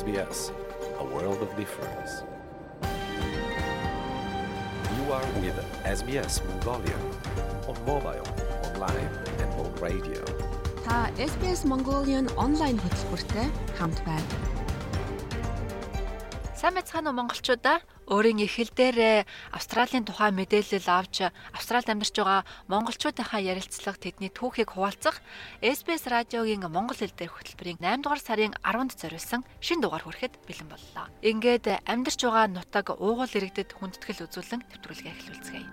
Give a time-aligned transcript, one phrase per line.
[0.00, 0.38] SBS,
[1.02, 2.10] a world of difference.
[4.96, 5.56] You are with
[5.98, 6.98] SBS Mongolia
[7.70, 8.26] on mobile,
[8.68, 9.10] online
[9.42, 10.20] and on radio.
[10.86, 10.96] Та
[11.30, 13.46] SBS Mongolian онлайн хөтөлбөртэй
[13.78, 14.30] хамт байна.
[16.60, 17.78] Сайн мэцхан уу монголчуудаа
[18.10, 24.76] өөрийн их хэл дээр Австралийн тухай мэдээлэл авч Австралид амьдарч байгаа монголчуудынхаа ярилцлага тэдний түүхийг
[24.76, 25.24] хуваалцах
[25.64, 30.68] SBS радиогийн монгол хэл дээрх хөтөлбөрийн 8 дугаар сарын 10-нд зориулсан шин дугаар хүрэхэд бэлэн
[30.68, 31.06] боллоо.
[31.24, 35.68] Ингээд амьдарч байгаа нутаг уугуул иргэдэд хүндэтгэл үзүүлэн нэвтрүүлгээ эхлүүлцгээе.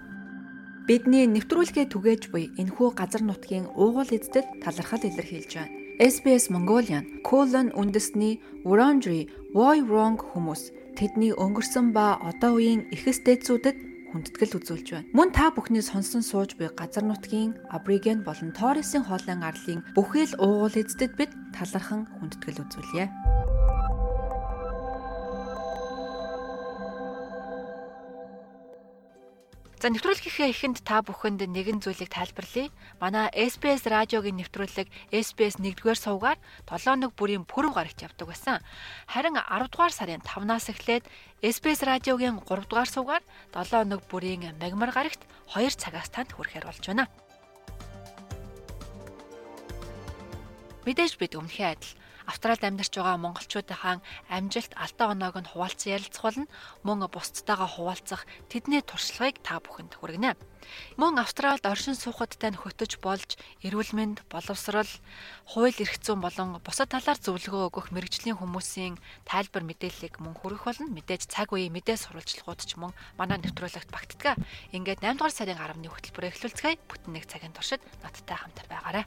[0.87, 5.81] Бидний нэвтрүүлгээ түгээж буй энэхүү газар нутгийн уугуул эздэд талархал илэрхийлж байна.
[6.01, 13.77] SBS Mongolian колон үндэсний Wurundjeri Woi Wurrung хүмүүс тэдний өнгөрсөн ба одоо үеийн эхэс дээдсүүдэд
[14.13, 15.09] хүндэтгэл үзүүлж байна.
[15.17, 20.77] Мөн та бүхний сонсон сууж буй газар нутгийн Абориген болон Торресын хоолын арлын бүхэл уугуул
[20.77, 23.09] эздэд бид талархан хүндэтгэл үзүүлье.
[29.82, 32.70] За нэвтрүүлгийнхээ эхэнд та бүхэнд нэгэн зүйлийг тайлбарлая.
[33.01, 36.38] Манай SBS радиогийн нэвтрүүлэг SBS 1-р сувгаар
[36.70, 38.62] 7 өнөг бүрийн пүрэв гарагт явдаг байсан.
[39.10, 41.10] Харин 10 дугаар сарын 5-наас эхлээд
[41.41, 43.23] SBS радиогийн 3 дугаар сувгаар
[43.57, 47.10] 7 өнөг бүрийн мегмар гарагт 2 цагаас танд хүрэхээр болж байна.
[50.85, 51.98] Мэдээж бид өмнөхөө адил
[52.29, 56.45] Австралид амьдарч байгаа монголчуудынхаа амжилт алдаа оноог нь хуваалцсан ярилцах болно.
[56.85, 60.37] Мөн бусдтайгаа хуваалцах тэдний туршлагыг та бүхэнд хүргэнэ.
[60.97, 64.88] Мөн Австралид оршин суухадтай хөтөж болж эрүүл мэнд, боловсрал,
[65.49, 68.95] хууль эрх зүйн болон бусад талаар зөвлөгөө өгөх мэрэгжлийн хүмүүсийн
[69.25, 70.94] тайлбар мэдээллийг мөн хүргэх болно.
[70.94, 74.38] Мэдээж цаг үеийн мэдээ сурвалжлагууд ч мөн манай нэвтрүүлэгт багтдаг.
[74.72, 76.77] Ингээд 8 дугаар сарын 10-ны хөтөлбөрөөр эхлүүлцгээе.
[76.85, 79.05] Бүтэн нэг цагийн туршид надтай хамт байгаарай.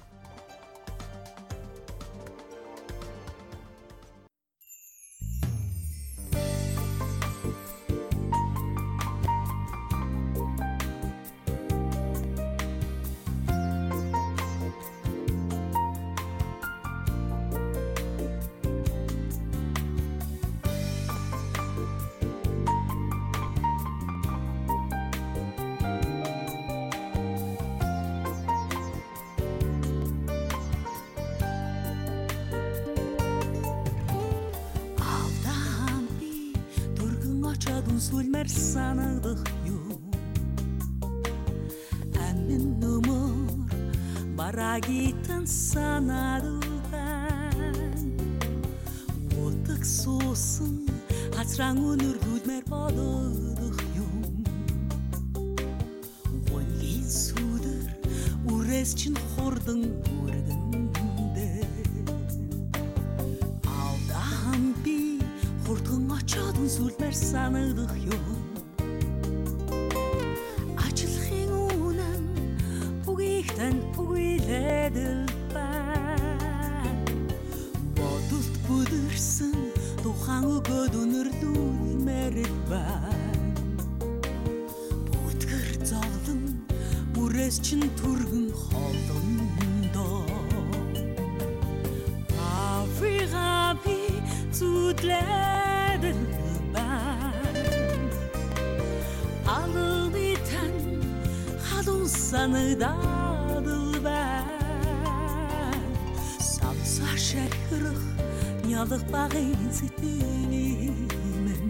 [108.84, 111.64] Нялах багын сэтгэлимэн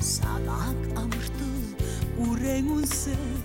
[0.00, 1.64] Санаг амартал
[2.24, 3.37] үрэн үнсэж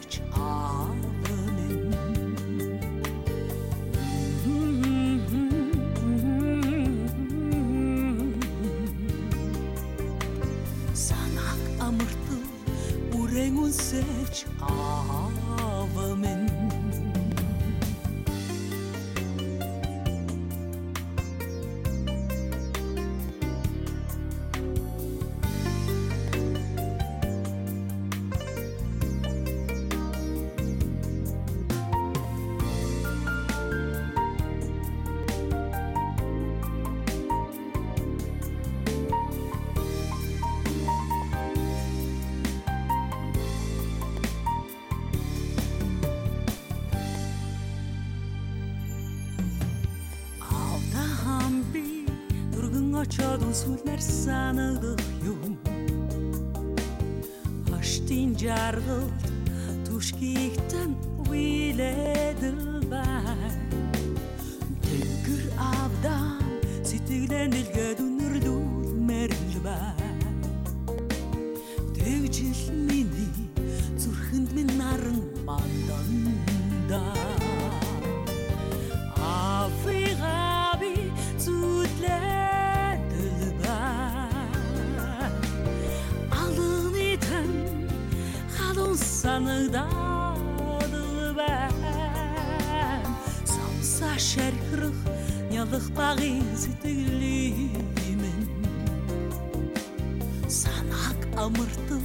[101.43, 102.03] санааг амартан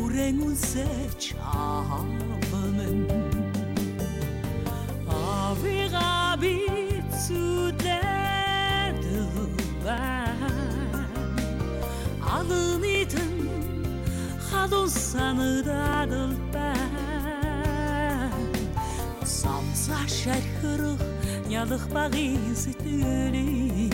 [0.00, 2.98] үрэн үнсэж авамэн
[5.08, 6.54] авига би
[7.24, 8.00] зүдлэдэлба
[12.34, 13.32] алны тэн
[14.48, 16.68] халуун санагдадэлба
[19.24, 21.00] самса шархрах
[21.50, 23.91] нялах багын сэтгэлийн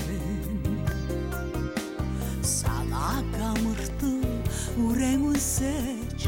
[4.79, 6.19] үрэн үнсэж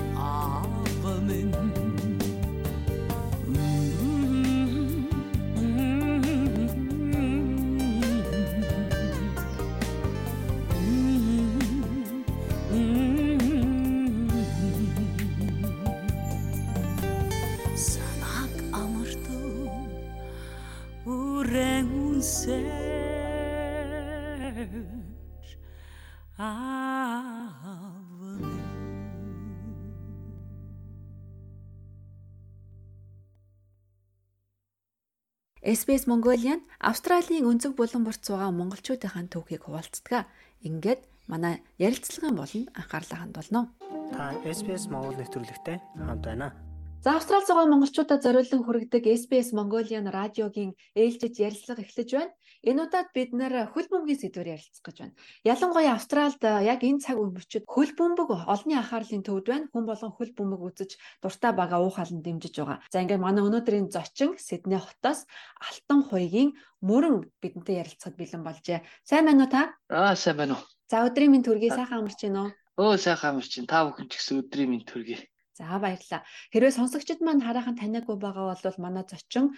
[35.71, 40.27] SBS Mongolian Австралийн өнцөг булан борт суугаа монголчуудынхаа түүхийг хуваалцдаг.
[40.67, 43.61] Ингээд манай ярилцлагын болон анхаарлаа хандуулно.
[44.11, 46.51] Та SBS Монгол нэвтрүүлэгтэй хамт байна.
[47.07, 52.35] За Австрал зугаа монголчуудад зориулан хүргэдэг SBS Mongolian радиогийн ээлжид ярилцлага эхлэж байна.
[52.61, 55.17] Энэ удаад бид нэр хөл бөмбөгийн сэдвээр ярилцах гэж байна.
[55.49, 59.71] Ялангуяа Австралд а, яг энэ цаг үе мөчид хөл бөмбөг олонний анхаарлын төвд байна.
[59.73, 60.91] Хүн болон хөл бөмбөг үзэж
[61.25, 62.85] дуртай бага уухалан дэмжиж байгаа.
[62.93, 65.25] За ингээд манай өнөөдрийн зочин Сидней хотоос
[65.57, 66.53] Алтан хуйгийн
[66.85, 68.85] мөрөн бидэнтэй ярилцахад бэлэн болжээ.
[69.09, 69.73] Сайн байна уу та?
[69.89, 70.65] Аа сайн байна уу.
[70.93, 72.51] За өдрийн минь төргий сайхан амарч байна уу?
[72.77, 75.21] Өө сайхан амарч чинь та бүхэн ч гэсэн өдрийн минь төргий.
[75.61, 76.25] За баярлалаа.
[76.53, 79.53] Хэрвээ сонсогчид маань хараахан таниагүй байгаа бол манай зочин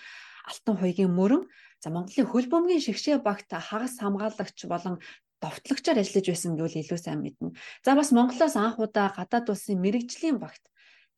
[0.50, 1.46] Алтан хуйгийн мөрөн
[1.78, 4.98] за Монголын хөл бөмбөгийн шигшээ багт хагас хамгаалагч болон
[5.38, 7.54] довтлогчоор ажиллаж байсан гэвэл илүү сайн мэднэ.
[7.86, 10.62] За бас Монголоос анх удаа гадаад улсын мэрэгжлийн багт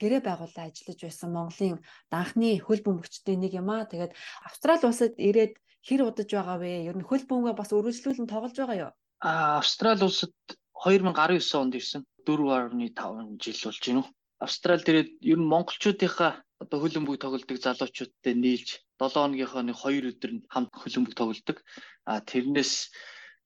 [0.00, 1.80] гэрээ байгуулаад ажиллаж байсан Монголын
[2.12, 3.88] данхны хөл бөмбөгчдийн нэг юм аа.
[3.88, 4.12] Тэгээд
[4.44, 6.92] Австрали улсад ирээд хэр удаж байгаа вэ?
[6.92, 8.92] Ер нь хөл бөмбөгөө бас үргэлжлүүлэн тоглож байгаа юу?
[9.24, 10.36] Аа Австрали улсад
[10.76, 14.04] 2019 онд ирсэн 4.5 жил болж байна
[14.44, 14.46] уу.
[14.46, 20.30] Австрали дээрээ ер нь монголчуудынхаа одоо хөлбөмбөг тоглодог залуучуудтай нийлж 7 хоногийнхоо нэг 2 өдөр
[20.36, 21.56] нь хамт хөлбөмбөг тоглодог.
[22.04, 22.92] А тэрнээс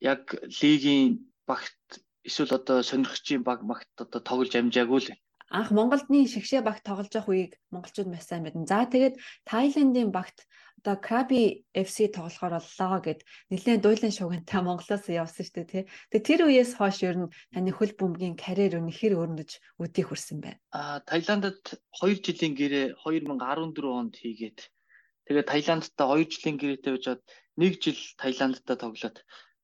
[0.03, 1.79] яг лигийн багт
[2.27, 5.11] эсвэл одоо сонирхчийн баг магт одоо тоглож амжаагүй л.
[5.49, 8.69] Анх Монголдны шигшээ багт тоглож явах үеийг монголчууд маш сайн мэднэ.
[8.69, 9.17] За тэгээд
[9.49, 10.45] Тайландын багт
[10.79, 13.21] одоо Краби FC тоглохоор боллоо гэд
[13.51, 15.85] нэлээд дуйлан шугантай Монголоос явсан шүү дээ тий.
[16.11, 20.39] Тэгээд тэр үеэс хойш ер нь таны хөл бөмбөгийн карьер өн хэр өрнөж өдий хүрсэн
[20.39, 20.51] бэ?
[20.71, 24.59] А Таиландд 2 жилийн гэрээ 2014 онд хийгээд
[25.27, 27.23] тэгээд Таиландтай 2 жилийн гэрээтэй байжгаад
[27.59, 29.17] 1 жил Таиландтай тоглоод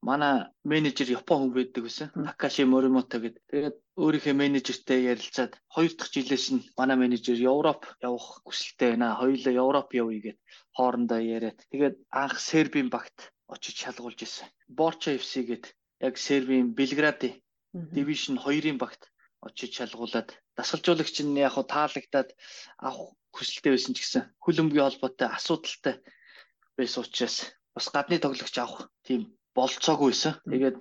[0.08, 0.34] манай
[0.73, 2.08] менежер Япон хүн байдаг байсан.
[2.12, 3.42] Такаши Моримото гэдэг.
[3.50, 9.16] Тэгээд өөрийнхөө менежертэй ярилцаад хоёр дахь жилээс нь манай менежер Европ явах хүсэлтэй байна.
[9.20, 10.38] Хоёулаа Европ явъя гэд
[10.76, 11.58] хоорондоо яриад.
[11.73, 13.16] Тэгээд анх Сербийн багт
[13.49, 14.49] очиж шалгуулж ирсэн.
[14.78, 15.64] Борчо FC гэд
[16.06, 17.40] яг Сербийн Белградын
[17.73, 19.02] дивишн 2-ын багт
[19.46, 22.28] очиж шалгуулад дасгалжуулагч нь яг таалагдаад
[22.88, 25.94] авах хүсэлтэй байсан ч гэсэн хөлбөмбөгийн холбоотой асуудалтай
[26.78, 27.37] байсан учраас
[27.75, 29.23] бас гадны тоглогч авах тийм
[29.56, 30.34] болцоогүй байсан.
[30.50, 30.78] Тэгээд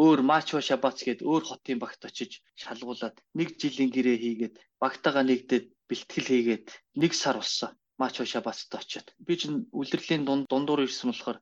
[0.00, 5.66] өөр Мачо Шабац гээд өөр хотын багт очиж шалгуулад нэг жилийн гэрээ хийгээд багтаага нэгдээд
[5.88, 6.66] бэлтгэл хийгээд
[7.00, 7.70] нэг сар болсон.
[8.00, 9.06] Мачо Шабацт очиод.
[9.26, 11.38] Би чинь үлрэлийн дунд дундуур ирсэн болохоор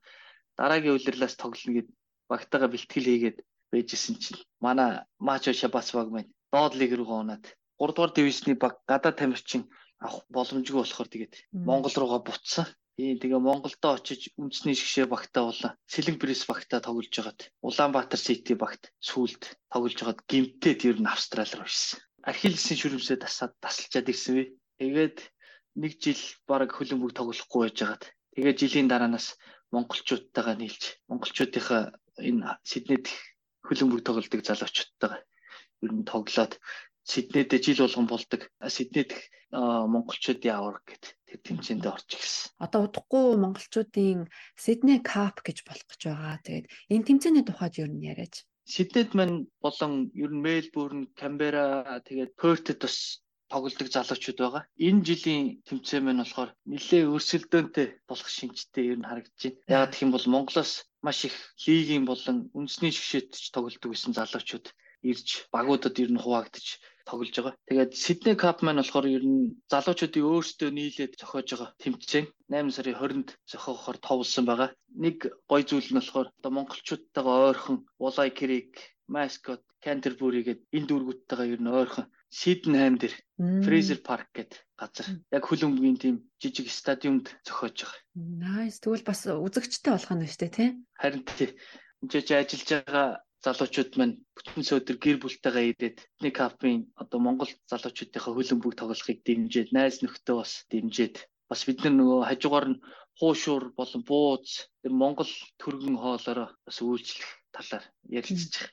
[0.59, 1.89] дараагийн үлрэлээс тоглоно гэд
[2.29, 3.37] багтаага бэлтгэл хийгээд
[3.71, 4.89] байжсэн чинь манай
[5.27, 7.43] Мачо Шабац баг маань доод лиг рүү гоноод
[7.81, 9.61] 3 дугаар дивизний баг гадаад тамирчин
[10.05, 11.33] авах боломжгүй болохоор тэгээд
[11.67, 12.67] Монгол руугаа буцсан.
[12.93, 15.71] Тийм тэгээ Монголдо очиж үндэсний шгшээ багтаа болоо.
[15.89, 21.57] Сэлэг Брис багтаа тоглож байгаад Улаанбаатар Сити багт сүулт тоглож байгаад гимтээд ер нь Австрали
[21.57, 21.97] руу ирсэн.
[22.29, 24.43] Ахиллесийн шүрмсээ тасаад тасалчаад ирсэн би.
[24.77, 25.17] Тэгээд
[25.81, 28.03] нэг жил баг хөлбөмбөг тоглохгүй байж байгаад
[28.37, 29.27] тэгээ жилийн дараанаас
[29.73, 33.09] монголчуудтайгаа нийлж монголчуудынхаа энэ Сиднейд
[33.65, 35.21] хөлбөмбөг тоглодог залуучуудтайгаа
[35.81, 36.53] ер нь тоглоод
[37.03, 38.41] Сиднейдээ жил болгон болдог.
[38.63, 39.11] Сиднейд
[39.51, 42.55] монголчуудын авраг гэд тэр тэмцээнд орж ирсэн.
[42.63, 46.39] Одоо удахгүй монголчуудын Сидней Кап гэж болох гэж байгаа.
[46.41, 48.47] Тэгээд энэ тэмцээний тухайд юу нь яриач?
[48.63, 54.63] Сиднейд маань болон ер нь Мельбурн, Камбера тэгээд Пёртэд бас тоглодог залуучууд байгаа.
[54.87, 59.59] Энэ жилийн тэмцээн маань болохоор нэлээ өрсөлдөөнтэй болох шинжтэй ер нь харагдаж байна.
[59.69, 60.71] Яагаад гэх юм бол Монголоос
[61.05, 61.35] маш их
[61.67, 64.65] лигийн болон үндэсний шгшээд ч тоглодог байсан залуучууд
[65.03, 66.65] ирж багуудад ер нь хуваагдаж
[67.07, 67.55] тоглож байгаа.
[67.67, 72.97] Тэгээд Сидней Кап маань болохоор ер нь залуучуудын өөрсдөө нийлээд зохиож байгаа тэмцээн 8 сарын
[72.99, 74.69] 20-нд зохиохоор товлсон байгаа.
[75.03, 75.17] Нэг
[75.49, 78.73] гой зүйл нь болохоор одоо монголчуудтайгаа ойрхон Улай Крик,
[79.07, 83.15] Маскот, Canterbury гэдэг энэ дүүргүүдтэйгээ ер нь ойрхон Сиднейм дээр
[83.65, 88.01] Fraser Park гэдэг газар яг хөлбөмбөгийн тийм жижиг стадиумд зохиож байгаа.
[88.15, 88.79] Nice.
[88.79, 90.69] Тэгвэл бас үзэгчтэй болох нь шүү дээ, тий?
[90.97, 91.49] Харин тий.
[92.01, 93.07] Энд ч ажиллаж байгаа
[93.43, 99.67] залуучууд маань бүтэн сөөдөр гэр бүлтэйгээ ирээд нэг капын одоо Монгол залуучуудынхаа хөлбөмбөг тоглохыг дэмжиж,
[99.75, 102.81] найз нөхдөд бас дэмжиж бас бид нар нөгөө хажуугаар нь
[103.19, 105.31] хуушуур болон бууз тэр Монгол
[105.61, 108.71] төргөн хоолоороо бас үйлчлэх талаар байгаа.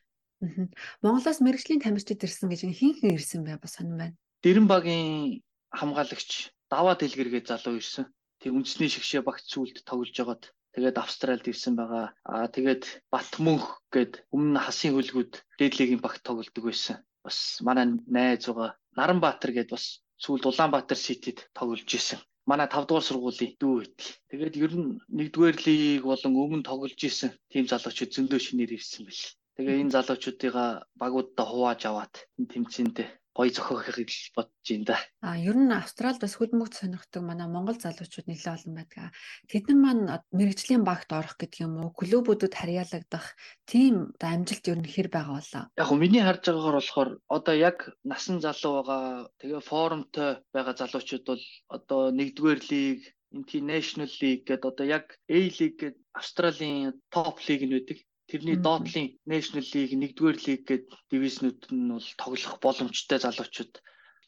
[1.05, 4.17] Монголоос мэрэгжлийн тамирчид ирсэн гэж хин хин ирсэн бай бас сонирн байна.
[4.41, 6.31] Дэрэн багийн хамгаалагч
[6.73, 8.09] даваа дэлгэргээ залуу ирсэн.
[8.41, 12.07] Тэг үндэсний шигшээ багт сүлд тоглож байгаад тэгээд Австралид ирсэн байгаа.
[12.33, 16.97] Аа тэгээд Батмөнх гээд өмнө хасын хөлгүүд дээдлигийн багт тоглодог байсан.
[17.25, 18.71] Бас манай найз байгаа.
[18.99, 19.85] Наранбаатар гээд бас
[20.23, 24.11] сүүлд Улаанбаатар Ситэд тоглож исэн манай 5 дугаар сургуулийн дүү байтал.
[24.31, 29.25] Тэгээд ер нь 1-р лиг болон өмнө тоглож исэн тийм залуучууд зөндөө шинээр ирсэн байл.
[29.57, 34.97] Тэгээ энэ залуучуудыгаа багуудаа хувааж аваад энэ тэмцээндээ гоё зохиохыг л бодож байна да.
[35.23, 39.15] А ер нь Австралид бас хөдөлмөрт сонирхдаг манай монгол залуучууд нэлээд олон байдаг.
[39.47, 43.27] Тэдэн маань мэрэгжлийн багт орох гэдэг юм уу, клубүүдэд харьяалагдах
[43.71, 45.65] тийм амжилт ер нь хэр байгаа болоо.
[45.79, 51.25] Яг хөө миний харж байгаагаар болохоор одоо яг насан залуу байгаа тэгээ форумтой байгаа залуучууд
[51.31, 57.63] бол одоо 1-р лиг International League гэдэг одоо яг A League гэдэг Австралийн топ лиг
[57.63, 57.99] нь байдаг.
[58.31, 63.73] Тэрний доотлын National League, 1-р лиг гээд дивизнүүд нь бол тоглох боломжтой залуучууд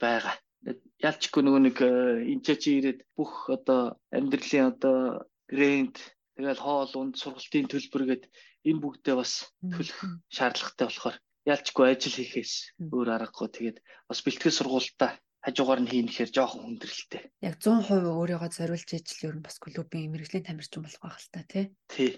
[0.02, 0.34] байгаа.
[1.08, 1.78] Ялчгүй нөгөө нэг
[2.32, 3.80] энэ чи ирээд бүх одоо
[4.10, 4.98] амьдралын одоо
[5.50, 5.96] грэнд
[6.34, 8.24] тэгэл хоол унд сургалтын төлбөр гээд
[8.68, 9.32] энэ бүгдээ бас
[9.72, 9.98] төлөх
[10.34, 11.16] шаардлагатай болохоор
[11.52, 12.52] ялчгүй ажил хийхээс
[12.94, 13.48] өөр аргагүй.
[13.54, 13.78] Тэгээд
[14.08, 15.10] бас бэлтгэл сургуультаа
[15.42, 17.22] хажуугаар нь хийнэхээр жоохон хүндрэлтэй.
[17.42, 21.42] Яг 100% өөрийгөө зориулж ижил ер нь бас клубын мэрэгжлийн тамирчин болох байх л та
[21.42, 21.64] тий.
[21.90, 22.10] Тий.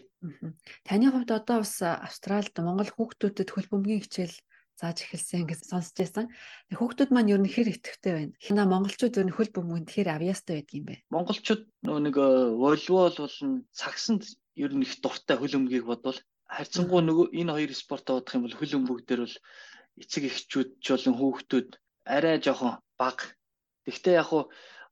[0.85, 4.37] Таны хувьд одоо бас Австралид Монгол хүүхдүүдэд хөлбөмбөгийн хичээл
[4.77, 6.27] зааж эхэлсэн гэж сонсч байсан.
[6.69, 8.33] Хүүхдүүд маань ер нь хэр итгэвтэй байна.
[8.45, 10.97] Хинаа монголчууд ер нь хөл бөмбөгөнд хэр авьяастай байдаг юм бэ?
[11.15, 12.17] Монголчууд нөө нэг
[12.61, 14.23] волейбол болон сагсанд
[14.59, 16.19] ер нь их дуртай хөлбөмбөгийг бодвол
[16.51, 19.37] харьцангуй нөгөө энэ хоёр спортоо бодох юм бол хөлбөмбөг дээр бол
[20.03, 21.69] эцэг эхчүүд болон хүүхдүүд
[22.05, 23.25] арай жоохон бага.
[23.87, 24.43] Гэхдээ яг хуу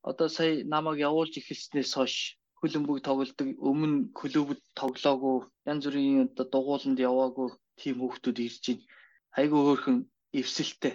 [0.03, 2.17] одоо сая намайг явуулж эхэлснээс хойш
[2.61, 5.37] хөлбөмбөг тоглодог өмнө клубуд тоглоогүй
[5.71, 7.49] янз бүрийн одоо дугууланд яваагүй
[7.81, 8.85] тийм хүүхдүүд ирж байна.
[9.39, 9.99] Айгүй хөөрхөн
[10.41, 10.95] эвсэлтэй.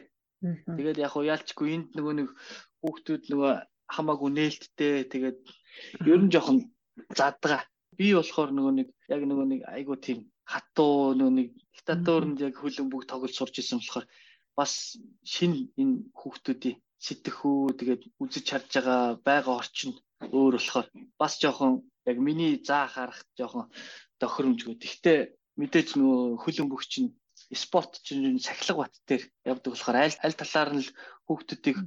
[0.78, 2.30] Тэгээд яг хуу яалчгүй энд нөгөө нэг
[2.82, 3.52] хүүхдүүд нөгөө
[3.96, 5.40] хамаагүй нээлттэй тэгээд
[6.12, 6.60] ер нь жоохон
[7.20, 7.62] задгаа.
[7.98, 10.20] Би болохоор нөгөө нэг яг нөгөө нэг айгүй тийм
[10.52, 14.06] хатуу нөгөө нэг диктатурнд яг хөлбөмбөг тоглож сурч исэн болохоор
[14.58, 14.74] бас
[15.34, 19.92] шин энэ хүүхдүүдийн сэтгэхүү тэгээд үзэж харж байгаа байга орчин
[20.38, 20.88] өөр болохоор
[21.22, 21.74] бас жоохон
[22.10, 23.70] яг миний заа харах жоохон
[24.20, 24.76] тохиромжгүй.
[24.82, 25.20] Гэхдээ
[25.62, 27.14] мэдээж нөгөө хөлбөмбөг чинь
[27.54, 30.90] спорт чинь сахилга бат дээр явдаг болохоор аль аль талаар нь л
[31.30, 31.78] хүүхдүүдийг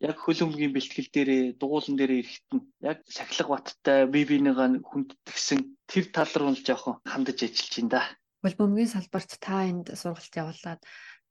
[0.00, 6.04] яг хөлбөмбөгийн бэлтгэл дээрээ дугуулан дээрээ ирэхэд нь яг сахилга баттай бие биенийгаа хүндэтгсэн тэр
[6.08, 8.02] тал руу л жоохон хандаж ажиллаж байна да.
[8.42, 10.80] Хөлбөмбөгийн салбарт та энд сургалт явуулаад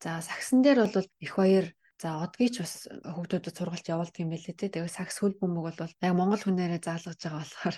[0.02, 1.68] за сагсан дээр бол их баяр
[2.04, 4.68] За одгийн ч бас хүүхдүүдэд сургалт явуулдаг юм байлээ те.
[4.68, 7.78] Тэгээ сакс хөл бөмбөг бол яг монгол хүнээрээ заалгаж байгаа болохоор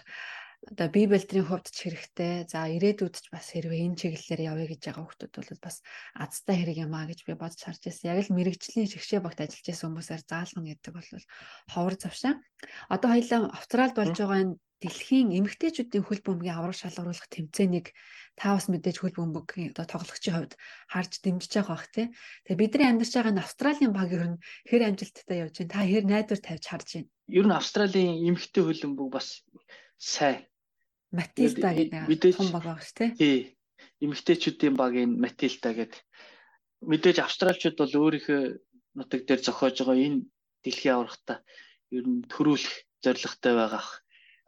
[0.66, 2.50] одоо бие бэлтрийн хувьд ч хэрэгтэй.
[2.50, 5.78] За ирээдүйд ч бас хэрвээ энэ чиглэлээр явъя гэж байгаа хүмүүс бол бас
[6.18, 8.10] азтай хэрэг юм а гэж би бодож харж байсан.
[8.18, 11.10] Яг л мэрэгжлийн шигшээ багт ажиллаж байсан хүмүүсээр заалгана гэдэг бол
[11.70, 12.34] ховор завшаа.
[12.90, 17.96] Одоо хоёлаа Австралид болж байгаа энэ дэлхийн эмэгтэйчүүдийн хөл бөмбөгийн авраг шалгаруулах тэмцээнийг
[18.36, 20.54] та бас мэдээж хөл бөмбөгийн одоо тоглогчийн хувьд
[20.92, 22.08] харж дэмжиж байгаа бах тий.
[22.44, 25.72] Тэгээ бидний амьдарч байгаа энэ Австралийн баг ер нь хэр амжилттай явж байна.
[25.72, 27.10] Та хэр найдвар тавьж харж байна.
[27.32, 29.28] Ер нь Австралийн эмэгтэй хөл бөмбөг бас
[29.96, 30.44] сайн.
[31.16, 33.10] Матилда гэдэг том баг байгаа ш тий.
[33.16, 33.40] Тий.
[34.04, 36.04] Эмэгтэйчүүдийн багийн Матилда гэдэг
[36.84, 38.42] мэдээж австралчууд бол өөрийнхөө
[39.00, 40.28] нутаг дээр зохиож байгаа энэ
[40.64, 41.40] дэлхийн аврагтаа
[41.96, 43.86] ер нь төрүүлэх зорилготой байгаа.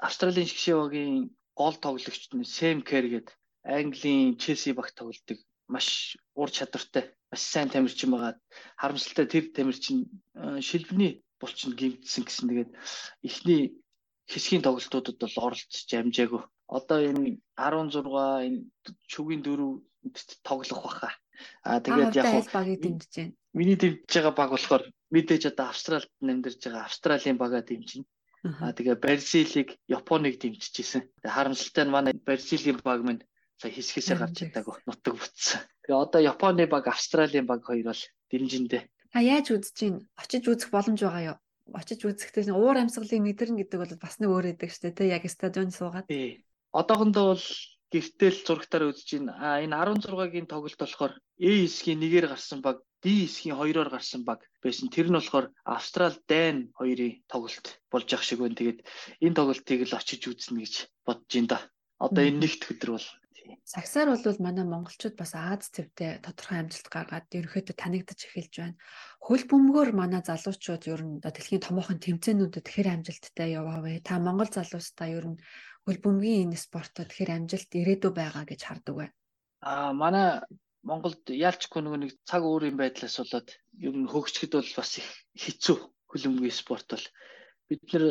[0.05, 1.17] Австралийн шгшээ багийн
[1.57, 3.35] гол тоглогч нь Сэм Кэр гэдэг
[3.65, 8.33] Английн Челси багт тоглодог маш ур чадвартай маш сайн тамирчин байгаа.
[8.77, 9.97] Харамсалтай тэр тамирчин
[10.67, 12.71] шилбэний булчин гимтсэн гэсэн тэгээд
[13.27, 13.61] эхний
[14.31, 16.43] хэсгийн тоглолтуудад бол оролцож амжаагүй.
[16.67, 18.59] Одоо энэ 16 энэ
[19.11, 19.71] шүгийн дөрөв
[20.47, 21.09] тоглох баха.
[21.63, 23.33] Аа тэгээд яг багийг дэмжиж байна.
[23.57, 28.05] Миний дэмжиж байгаа баг болохоор мэдээж одоо Австралид амьдарч байгаа Австралийн бага дэмжинэ.
[28.61, 31.03] Аа тэгээ Бразилийг, Японыг дэмжижсэн.
[31.21, 33.21] Тэгээ харамсалтай нь манай Бразилийн баг минь
[33.59, 35.61] сая хэсгээсээ гарч чадаагүй нутаг бүтсэн.
[35.83, 38.83] Тэгээ одоо Японы баг, Австралийн баг хоёр бол дэмжиндээ.
[39.15, 41.37] А яаж үзэж чинь очиж үзэх боломж байгаа юу?
[41.73, 45.15] Очиж үзэхдээ уур амьсгалыг мэдэрнэ гэдэг бол бас нэг өөр өгдөг шүү дээ.
[45.17, 46.07] Яг стадионд суугаад.
[46.07, 46.45] Тий.
[46.71, 47.45] Одоохондоо бол
[47.91, 49.33] гэртэл зурагтаар үзэж байна.
[49.39, 54.39] А энэ 16-гийн тоглолт болохоор A хэсгийн нэгээр гарсан баг D хэсгийн хоёроор гарсан баг
[54.63, 54.89] байсан.
[54.89, 58.57] Тэр нь болохоор Австрал, Дайн хоёрын тоглолт болж ах шиг байна.
[58.59, 58.79] Тэгээд
[59.25, 60.73] энэ тоглолтыг л очиж үзнэ гэж
[61.05, 61.59] бодож байна да.
[62.05, 63.07] Одоо энэ нэгт өдөр бол
[63.63, 68.79] Сагсаар бол манай монголчууд бас Аз цэвтэй тодорхой амжилт гаргаад ерөнхийдөө танигдаж эхэлж байна.
[69.23, 74.03] Хөл бөмбөгөөр манай залуучууд ер нь дэлхийн томоохон тэмцээнүүдэд хэр амжилттай яваавэ.
[74.07, 75.39] Та монгол залуустаа ер нь
[75.87, 79.09] хөл бөмбөгийн энэ спортод хэр амжилт ирээдүй байгаа гэж хардаг бай.
[79.63, 80.43] Аа манай
[80.87, 83.49] Монголд яалчгүй нөгөө нэг цаг өөрийн байдлаас болоод
[83.87, 85.07] ер нь хөгжихэд бол бас их
[85.43, 85.77] хэцүү
[86.09, 87.05] хөлбөмбөгийн спорт бол
[87.67, 88.03] бид нэр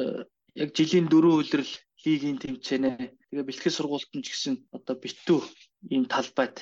[0.62, 1.72] яг жилийн дөрөв үйлрэл
[2.04, 2.90] лигийн тэмцээнэ.
[3.32, 5.40] Тэгээ бэлтгэл сургуультанд ч гэсэн одоо битүү
[5.94, 6.56] ийм талбайд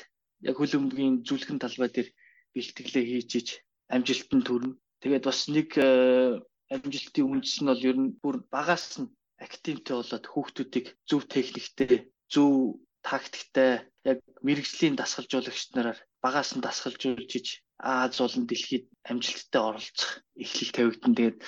[0.49, 2.09] яг хөлбөмбөгийн зүлгэн талбай дээр
[2.55, 3.49] бэлтгэлээ хийж иж
[3.95, 4.79] амжилтанд төрнө.
[5.03, 6.39] Тэгээд бас нэг э,
[6.75, 9.11] амжилтын үндэс нь бол ер нь бүр багаас нь
[9.43, 12.79] активтэй болоод хүүхдүүдийг зөв техниктэй, зөв
[13.09, 13.71] тактиктай
[14.11, 20.11] яг мэрэгжлийн дасгалжуулагч нараар багаас нь дасгалжуулж иж Аз болон дэлхийд амжилттай оролцох
[20.43, 21.13] эхлэл тавигдан.
[21.15, 21.39] Тэгээд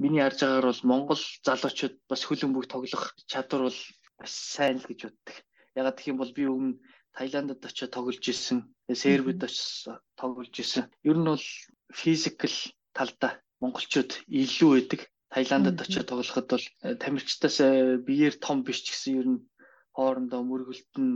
[0.00, 3.80] миний харж байгаагаар бол Монгол залуучууд бас хөлбөмбөг тоглох чадвар бол
[4.18, 5.36] бас сайн л гэж боддог.
[5.74, 6.78] Ягаад гэх юм бол би өмнө
[7.14, 8.58] Таиландд очиж тоглож исэн,
[9.02, 10.86] Сербид очиж тоглож исэн.
[11.02, 11.46] Ер нь бол
[12.00, 12.56] физикал
[12.96, 13.32] талдаа
[13.62, 15.00] монголчууд илүү байдаг.
[15.34, 19.40] Таиландд очиж тоглоход бол э, тамирчтаас э, биеэр том биш ч гэсэн ер нь
[19.96, 21.08] хоорондоо мөргөлтөн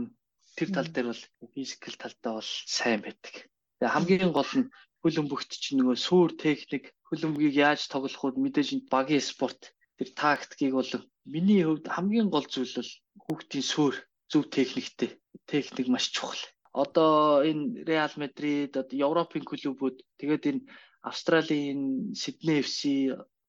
[0.57, 3.33] тэр тал дээр бол физикал талдаа бол сайн байдаг.
[3.79, 9.23] Тэгээ хамгийн гол нь хөлбөмбөгт чинь нөгөө суур техник хөлбөмбөгийг яаж тоглох вэ мэдээж багийн
[9.31, 9.61] спорт
[9.97, 10.91] тэр тактикийг бол
[11.33, 12.91] миний хувьд хамгийн гол зүйл бол
[13.23, 13.95] хүүхдийн суур
[14.31, 15.09] зөв техниктэй
[15.51, 16.43] техник маш чухал.
[16.83, 20.65] Одоо энэ Реал Мадрид одоо Европын клубүүд тэгээд энэ
[21.09, 21.81] Австралийн
[22.21, 22.79] Сидней FC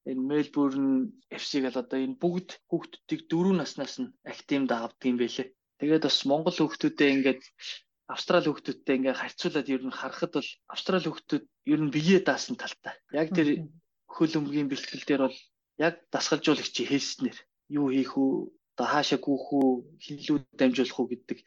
[0.09, 0.89] энэ Мельбурн
[1.29, 5.47] FC гэл одоо энэ бүгд хүүхдүүдийг дөрөв наснаас нь активд авдаг юм байлээ.
[5.79, 7.41] Тэгээд бас Монгол хүүхдүүдэд ингээд
[8.11, 12.95] Австрали хүүхдүүдтэй ингээ харьцуулаад ер нь харахад бол Австрали хүүхдүүд ер нь биеэ даасан талтай.
[13.15, 13.47] Яг тэр
[14.09, 15.39] хөл өмгийн бэлтгэл дээр бол
[15.79, 17.37] яг дасгалжуулагчийн хэлснээр
[17.77, 18.31] юу хийх үү,
[18.75, 19.69] одоо хаашаа гүйх үү,
[20.03, 21.39] хинлүү дамжуулах уу гэдэг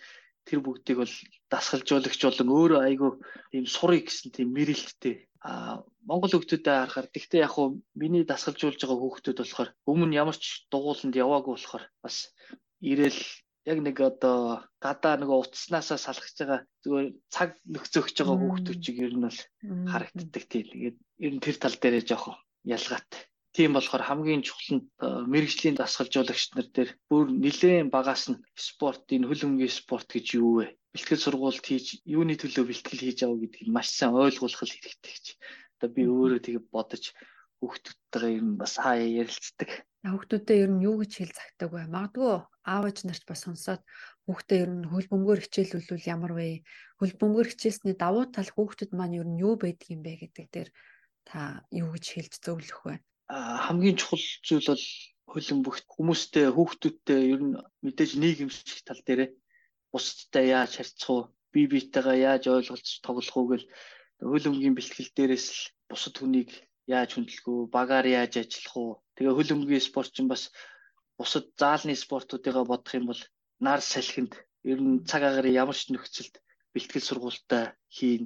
[0.48, 1.14] тэр бүгдийг бол
[1.52, 3.10] дасгалжуулагч болон өөрөө айгүй
[3.52, 5.14] тийм сурыг гэсэн тийм мэрэлттэй
[5.44, 7.66] а Монгол хүүхдүүдэд харахаар тэгтээ яг хуу
[8.00, 12.16] миний дасгалжуулж байгаа хүүхдүүд болохоор өмнө ямар ч дугууланд яваагүй болохоор бас
[12.90, 13.20] ирээл
[13.64, 19.12] яг нэг одоо гадаа нөгөө утаснасаа салгаж байгаа зүгээр цаг нөхцөгч байгаа хүүхдүүд чиг ер
[19.16, 19.40] нь бол
[19.92, 20.66] харагддаг тийм.
[20.72, 22.36] Тэгээд ер нь тэр тал дээрээ жоохон
[22.76, 23.22] ялгаатай.
[23.54, 24.86] Тийм болохоор хамгийн чухал нь
[25.30, 30.66] мэрэгжлийн дасгалжуулагч нар дээр бүр нэлээд багаас нь спорт энэ хөлөмгийн спорт гэж юу вэ?
[30.90, 35.26] Бэлтгэл сургуульд хийж юуны төлөө бэлтгэл хийж аваа гэдгийг маш сайн ойлгуулах хэрэгтэй гэж.
[35.78, 37.04] Одоо би өөрөө тэгээ бодож
[37.62, 39.70] хүүхдүүдтэйгээ ер нь бас хаяа ярилцдаг.
[40.02, 41.86] Хүүхдүүдэд ер нь юу гэж хэл цагтаг вэ?
[41.94, 42.30] Магадгүй
[42.66, 43.82] аав ээж нарт бас сонсоод
[44.26, 46.66] хүүхдээ ер нь хөл бөмбөөр хичээлүүлвэл ямар вэ?
[46.98, 50.68] Хөл бөмбөөр хичээлсний давуу тал хүүхдэд маань ер нь юу байдаг юм бэ гэдэг дээр
[51.28, 52.94] та юу гэж хэлж зөвлөх вэ?
[53.28, 54.84] Хамгийн чухал зүйл бол
[55.32, 59.28] хөлбөмбөгт хүмүүстэй хүүхдүүдтэй ер нь мэдээж нийгэмших тал дээрээ
[59.92, 63.66] бусдтай яаж харьцах уу, бие биетэйгээ яаж ойлголцож тоглох уу гэл
[64.30, 66.50] хөлбөмбөгийн бэлтгэл дээрээс л бусад хүнийг
[66.96, 68.92] яаж хөндлөх үү, багаар яаж ажиллах уу.
[69.16, 70.42] Тэгээ хөл өмгийн спортчин бас
[71.18, 73.22] бусад заалны спортуудыгаа бодох юм бол
[73.64, 74.32] нар салхинд
[74.70, 76.34] ер нь цаг агаар ямар ч нөхцөлд
[76.72, 77.64] бэлтгэл сургуультай
[77.96, 78.24] хийн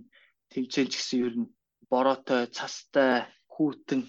[0.51, 1.51] тэмцээн ч гэсэн ер нь
[1.93, 4.03] бороотой, цастай, хүүтэн,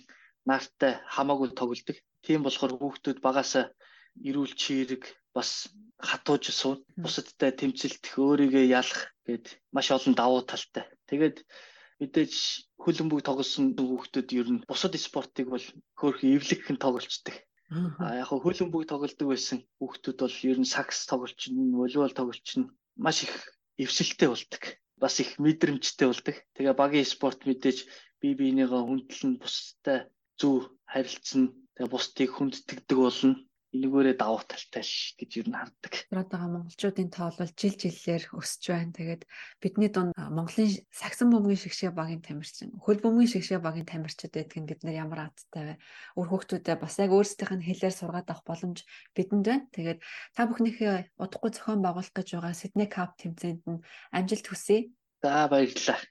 [0.45, 1.97] нартай хамаагүй тоглодог.
[2.25, 3.65] Тийм болохоор хүүхдүүд багасаа
[4.27, 5.03] эрүүл чирэг
[5.35, 5.49] бас
[6.09, 10.85] хатууж суун бусадтай тэмцэлтэх өөрийгөө ялах гэд маш олон давуу талтай.
[11.09, 11.37] Тэгээд
[11.99, 12.33] мэдээж
[12.83, 15.65] хөлбөмбөг тоглосон хүүхдүүд ер нь бусад спортыг бол
[15.99, 17.35] хөөрхөн эвлэгхэн тоглолцдог.
[18.03, 22.71] А яг хөлбөмбөг тоглодог байсан хүүхдүүд бол ер нь сакс тоглолч нь, волейбол тоглолч нь
[23.03, 23.33] маш их
[23.83, 24.63] эвсэлтэй болдог.
[25.01, 26.35] Бас их мэдрэмжтэй болдог.
[26.55, 27.77] Тэгээ багийн спорт мэдээж
[28.19, 29.99] бие биенийгээ хүндлэн бусдтай
[30.39, 31.43] зөв харилцсан.
[31.75, 33.35] Тэгээ бусдыг хүндтгэдэг болно
[33.69, 35.93] энэгээрээ давуу талтай л гэж юу харддаг.
[36.09, 38.97] Байгаа монголчуудын тоол бол жил жилээр өсөж байна.
[38.97, 39.21] Тэгээд
[39.61, 44.69] бидний дунд Монголын сагсан бөмбөгийн шигшээ багийн тамирчин, хөл бөмбөгийн шигшээ багийн тамирчид байдаг нь
[44.69, 45.75] бид нар ямар аттай вэ?
[46.17, 48.79] Өөр хүүхдүүдэд бас яг өөрсдийнх нь хэлээр сургаад авах боломж
[49.13, 49.69] бидэнд байна.
[49.69, 49.99] Тэгээд
[50.33, 54.89] та бүхнийхээ удахгүй зохион байгуулах гэж байгаа Сидней Кап тэмцээнд нь амжилт хүсье.
[55.21, 56.01] За баярлалаа.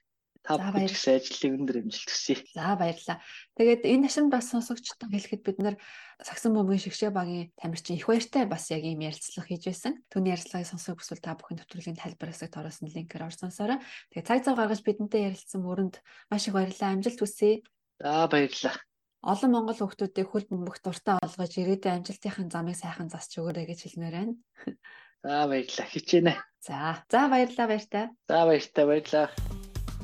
[0.43, 2.35] Та бүхэн гэсэн ажлын өндөр амжилт хүсье.
[2.55, 3.19] За баярлалаа.
[3.59, 5.75] Тэгээд энэ ташимд бас сонсогчдод хэлэхэд бид нар
[6.19, 10.03] Сагсан бөмбөгийн шигшээ багийн тамирчин их баяртай бас яг ийм ярилцлага хийж байсан.
[10.11, 13.79] Түүний ярилцлагыг сонсох хүсвэл та бүхэн нэвтрүүлгийн тайлбар хэсэгт оруулсан линкээр орж сонсоорой.
[14.11, 16.91] Тэгээд цаг зав гаргаж бидэнтэй ярилцсан мөрөнд маш их баярлалаа.
[16.91, 17.63] Амжилт хүсье.
[18.03, 18.75] За баярлалаа.
[19.23, 24.15] Олон монгол хүүхдүүдийг хөл бөмбөх дуртай олгож ирээдүйн амжилтынхын замыг сайхан засч өгөөрэй гэж хэлмээр
[24.15, 24.35] байна.
[25.23, 25.87] За баярлалаа.
[25.91, 26.35] Хичээнэ.
[26.63, 28.05] За, за баярлалаа баяртай.
[28.27, 29.58] За баяртай баярлалаа.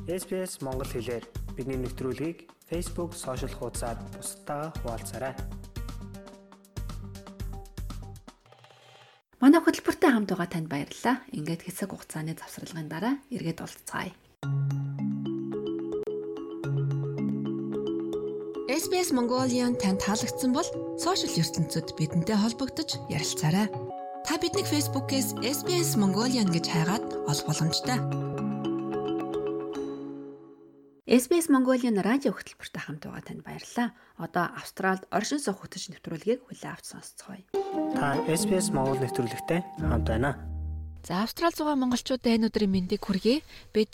[0.06, 1.26] SBS Монгол хэлээр
[1.58, 5.34] бидний нэвтрүүлгийг Facebook сошиал хуудасаар бусдаа хуваалцаарай.
[9.42, 11.26] Манай хөтөлбөртэй хамт байгаа танд баярлалаа.
[11.34, 14.14] Ингээд хэсэг хугацааны завсралгын дараа эргээд уулзцаая.
[18.70, 20.70] SBS Mongolian танд таалагдсан бол
[21.02, 23.74] сошиал ертөнцид бидэнтэй холбогдож ярилцаарай.
[24.22, 28.35] Та биднийг Facebook-ээс SBS Mongolian гэж хайгаад олох боломжтой.
[31.06, 33.94] SBS Mongolian радио хөтөлбөртэй хамт байгаа танд баярлалаа.
[34.18, 37.46] Одоо Австралид оршин суух хөтөч нэвтрүүлгийг хүлээн авч сонсцгоё.
[37.94, 40.34] Та SBS Монгол нэвтрүүлэгтэй хамт байна.
[41.06, 43.46] За Австрал зугаа монголчуудаа энэ өдрийн мэндийг хүргэе.
[43.70, 43.94] Бид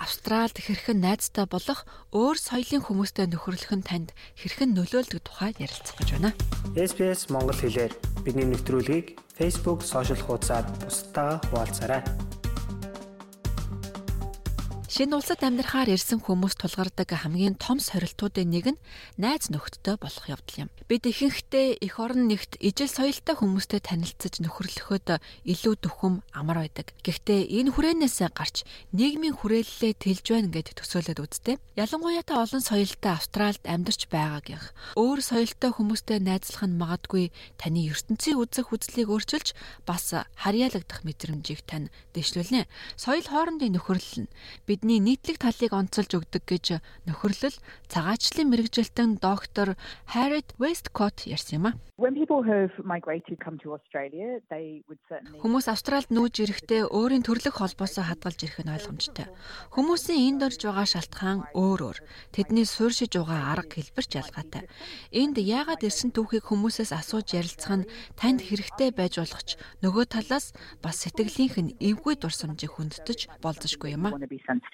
[0.00, 1.84] Австралд хэрхэн найзтай болох
[2.16, 6.32] өөр соёлын хүмүүстэй нөхөрлөх нь танд хэрхэн нөлөөлдөг тухай ярилцах гэж байна.
[6.72, 7.92] SBS Монгол хэлээр
[8.24, 12.00] бидний нэвтрүүлгийг Facebook сошиал хуудасаар бусдаа хуваалцаарай.
[14.96, 18.80] Шинэ улсад амьдрахаар ирсэн хүмүүс тулгардаг хамгийн том сорилтуудын нэг нь
[19.20, 20.68] найз нөхдөдөө болох явдал юм.
[20.88, 26.96] Бид ихэнхдээ эх орон нэгт ижил соёлтой хүмүүстэй танилцж нөхөрлөхөд илүү дөхөм амар байдаг.
[27.04, 28.64] Гэхдээ энэ хүрээнээс гарч
[28.96, 31.60] нийгмийн хүрээлэлээ тэлж байна гэд төсөөлөд үзтээ.
[31.76, 34.96] Ялангуяа та олон соёлтой Австралид амьдарч байгаагийнх.
[34.96, 39.52] Өөр соёлтой хүмүүстэй найзлах нь магадгүй таны ертөнцийн үзэх үзлийг өөрчилж
[39.84, 42.64] бас харьяалагдах мэдрэмжийг тань дэвшлүүлнэ.
[42.96, 44.32] Соёл хоорондын нөхөрлөл нь
[44.86, 46.78] бидний нийтлэг талыг онцолж өгдөг гэж
[47.10, 47.58] нөхөрлөл
[47.90, 49.74] цагаачлалын мэрэгжилтэн доктор
[50.14, 51.72] Harriet Westcott ярьсан юм а.
[55.42, 59.26] Хүмүүс Австралид нүүж ирэхдээ өөрийн төрлөх холбоосоо хадгалж ирэх нь ойлгомжтой.
[59.72, 61.98] Хүмүүсийн энд орж байгаа шалтгаан өөр өөр.
[62.36, 64.68] Тэдний суурьшиж байгаа арга хэлбэр ч ялгаатай.
[65.08, 67.88] Энд яагаад ирсэн түүхийг хүмүүсээс асууж ярилцах нь
[68.20, 70.52] танд хэрэгтэй байж болох ч нөгөө талаас
[70.84, 74.20] бас сэтгэлийнх нь эвгүй дурсамжийг хүндэж болзошгүй юм а.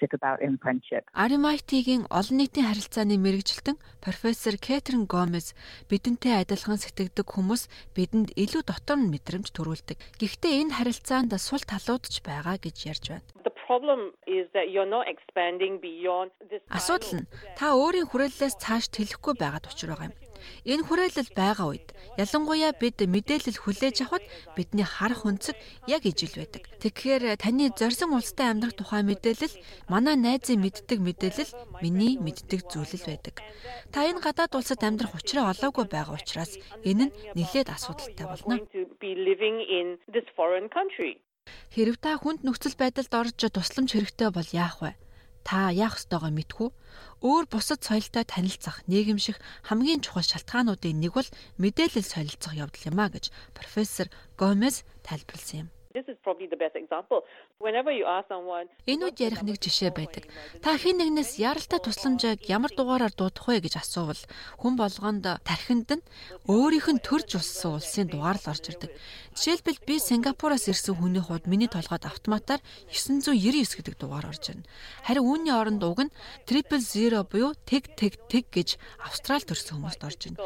[0.03, 1.03] Sensitive about in friendship.
[1.15, 5.55] RMIT-гийн олон нийтийн харилцааны мэрэгжилтэн профессор Кэтрин Гомес
[5.89, 9.97] бидэнтэй адилхан сэтгэдэг хүмүүс бидэнд илүү дотор нь мэдрэмж төрүүлдэг.
[10.19, 13.25] Гэхдээ энэ харилцаанд сул талууд ч байгаа гэж ярьж байна.
[13.43, 18.91] The problem is that you're not expanding beyond this Асуудал нь та өөрийн хүрээллээс цааш
[18.91, 20.22] тэлэхгүй байгаад учраа байгаа юм.
[20.63, 24.25] Энэ хүрээлэл байгаа үед ялангуяа бид мэдээлэл хүлээж авахд
[24.55, 26.63] бидний харах үнцэг яг ижил байдаг.
[26.81, 29.55] Тэгэхээр таны зорьсон улстай амьдрах тухай мэдээлэл
[29.89, 31.51] манай найзын мэддэг мэдээлэл
[31.83, 33.35] миний мэддэг зүйл л байдаг.
[33.91, 38.59] Та энэ гадаад улсад амьдрах учраа олоогүй байгаа учраас энэ нь нэлээд асуудалтай болно.
[41.75, 44.91] Хэрв та хүнд нөхцөл байдалд орж тусламж хэрэгтэй бол яах вэ?
[45.43, 46.69] Та яах ёстойгоо мэдхүү.
[47.23, 51.29] Өөр бусад соёлтой танилцах, нийгэмших хамгийн чухал шалтгаануудын нэг бол
[51.59, 54.07] мэдээлэл солилцох явдал юм а гэж профессор
[54.39, 55.72] Гомес тайлбарласан юм.
[55.93, 57.21] This is probably the best example.
[57.59, 60.25] Whenever you ask someone Энэ үед ярих нэг жишээ байдаг.
[60.65, 64.17] Та хэн нэгнээс яралтай тусламжийг ямар дугаараар дуудах вэ гэж асуувал
[64.57, 66.05] хүн болгонд тархинд нь
[66.49, 68.89] өөрийнх нь төрж уссан улсын дугаар л орж ирдэг.
[69.37, 72.57] Жишээлбэл би Сингапураас ирсэн хүний хувьд миний толгойд автоматар
[72.89, 74.65] 999 гэдэг дугаар орж ирнэ.
[75.05, 76.13] Харин үүний оронд уг нь
[76.49, 80.41] 000 буюу тэг тэг тэг гэж Австрал төрсэн хүмүүст орж ирнэ.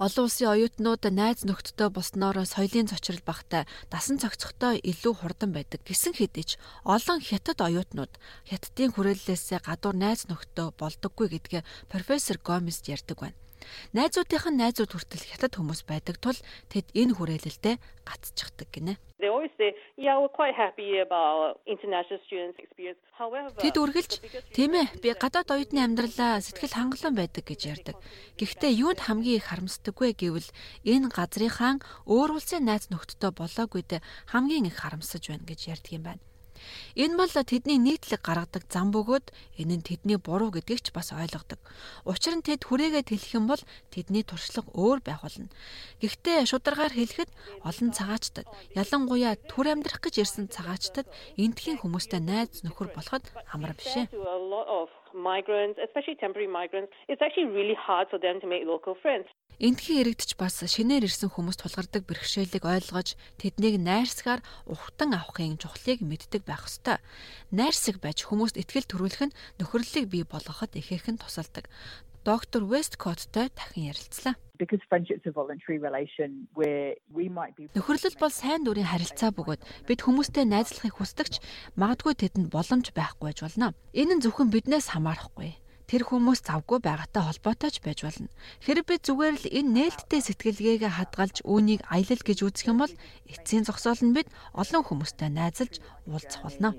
[0.00, 5.84] Олон улсын оюутнууд найз нөхдөдөө болсноор соёлын зочрол багтай дасан цогцохтой илүү хурдан байдаг.
[5.84, 6.50] Гэсэн хэдий ч
[6.88, 8.12] олон хятад оюутнууд
[8.48, 13.36] хятадын хүрээллээсээ гадуур найз нөхдөд болдоггүй гэдгээ профессор Гомес ярьдаг байна.
[13.96, 16.38] Найзуудынх нь найзууд хүртэл хятад хүмүүс байдаг тул
[16.72, 18.98] тэд энэ хүрээлэлдээ гацчихдаг гинэ.
[23.62, 24.12] Тэд үргэлж
[24.50, 27.96] тийм ээ би гадаад оюутны амьдралаа сэтгэл хангалуун байдаг гэж ярьдаг.
[28.34, 30.50] Гэхдээ юунд хамгийн их харамсдаг вэ гэвэл
[30.82, 31.78] энэ газрынхаа
[32.10, 34.00] өөр улсын найз нөхдөдөө болоогүйдээ
[34.34, 36.22] хамгийн их харамсаж байна гэж ярьдаг юм байна.
[36.96, 41.60] Энэ бол тэдний нийтлэг гаргадаг зам бөгөөд энэ нь тэдний буруу гэдгийг ч бас ойлгодог.
[42.04, 45.48] Учир нь тэд хүрээгээ тэлэх юм бол тэдний туршлага өөр байх болно.
[46.02, 47.30] Гэхдээ шударгаар хэлэхэд
[47.64, 48.46] олон цагаачтад
[48.76, 51.06] ялангуяа төр амьдрах гэж ирсэн цагаачтад
[51.40, 54.06] энтхийн хүмүүстэй найз нөхөр болоход амар биш ээ.
[54.12, 58.46] to a lot of migrants, especially temporary migrants, it's actually really hard for them to
[58.46, 59.26] make local friends.
[59.60, 66.48] Эндхийн иргэдч бас шинээр ирсэн хүмүүс тулгардаг бэрхшээлийг ойлгож тэднийг найрсгаар ухтан авахын чухлыг мэддэг
[66.48, 66.96] байх ёстой.
[67.52, 71.68] Найрсаг байж хүмүүст итгэл төрүүлэх нь нөхөрлөлийг бий болгоход ихээхэн тусалдаг.
[72.24, 74.38] Доктор Весткоттой дахин ярилцлаа.
[77.74, 81.42] Нөхөрлөл бол сайн дурын харилцаа бөгөөд бид хүмүүстэй найзлахыг хүсдэгч
[81.74, 83.74] магадгүй тэдэнд боломж байхгүй байж болно.
[83.90, 85.58] Энэ нь зөвхөн биднээс хамаарахгүй
[85.90, 88.28] тэр хүмүүс завгүй байгаатай холбоотой ч байж болно.
[88.64, 92.94] Хэрэг би зүгээр л энэ нээлттэй сэтгэлгээгээ хадгалж үүнийг аялал гэж үзэх юм бол
[93.28, 96.74] эцсийн зогсоол нь бид олон хүмүүстэй найзалж уулзах болно.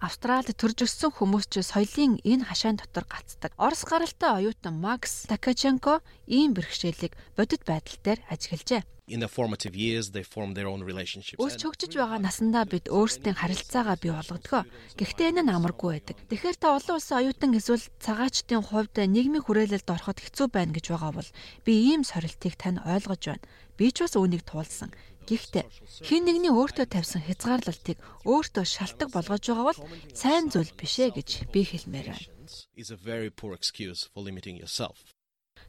[0.00, 3.52] Австралид төрж өссөн хүмүүс ч соёлын энэ хашаан дотор гацдаг.
[3.58, 8.82] Орос гаралтай оюутан Макс Такаченко ийм бэрхшээлийг бодит байдал дээр ажиглажээ.
[9.10, 11.42] in their formative years they form their own relationships.
[11.42, 14.62] Өсч хөгжиж байгаа насандаа бид өөрсдийн харилцаагаа бий болгодгоо.
[14.94, 16.16] Гэхдээ энэ нь амаргүй байдаг.
[16.30, 21.12] Тэгэхээр та олон улсын оюутан эсвэл цагаачдын хувьд нийгмийн хүрээлэлд ороход хэцүү байна гэж байгаа
[21.18, 21.30] бол
[21.66, 23.44] би ийм сорилтыг тань ойлгож байна.
[23.74, 24.94] Би ч бас үүнийг туулсан.
[25.26, 25.66] Гэхдээ
[26.06, 29.80] хин нэгний өөртөө тавьсан хязгаарлалтыг өөртөө шалтгаан болгож байгаа бол
[30.14, 32.38] сайн зүйл биш ээ гэж би хэлмээр байна.
[32.74, 35.14] is a very poor excuse for limiting yourself.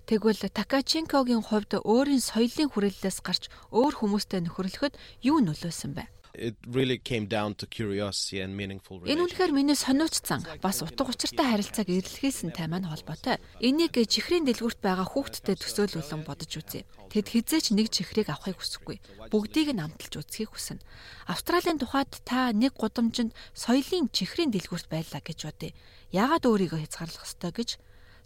[0.10, 6.04] Тэгвэл Такаченкогийн хувьд өөрийн соёлын хүрээллээс гарч өөр хүмүүстэй нөхөрлөхөд юу нөлөөсөн бэ?
[6.34, 11.44] It really came down to curiosity and meaningful Энэ үнэхээр миний сониучсан бас утга учиртай
[11.44, 13.36] харилцааг эрэлхийлсэнтэй маань холбоотой.
[13.60, 16.88] Энийг чихрийн дэлгүүрт байгаа хүүхдтэй төсөөлүүлэн бодож үзье.
[17.12, 19.04] Тэд хизээч нэг чихрийг авахыг хүсэхгүй.
[19.28, 20.80] Бүгдийг нь амталж үзхийг хүснэ.
[21.28, 25.76] Австралийн тухайд та нэг гудамжинд соёлын чихрийн дэлгүүрт байлаа гэж бодъё.
[26.16, 27.70] Яагаад өөрийгөө хязгаарлах ёстой гэж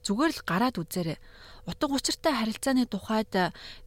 [0.05, 1.17] зүгээр л гараад үзээрэй.
[1.65, 3.33] Утга учиртай харилцааны тухайд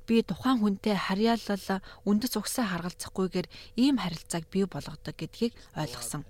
[0.07, 1.79] би тухайн хүнтэй харьяалал
[2.11, 3.47] үндэс угсаа харгалзахгүйгээр
[3.79, 6.27] ийм харилцааг бий болгодог гэдгийг ойлгосон.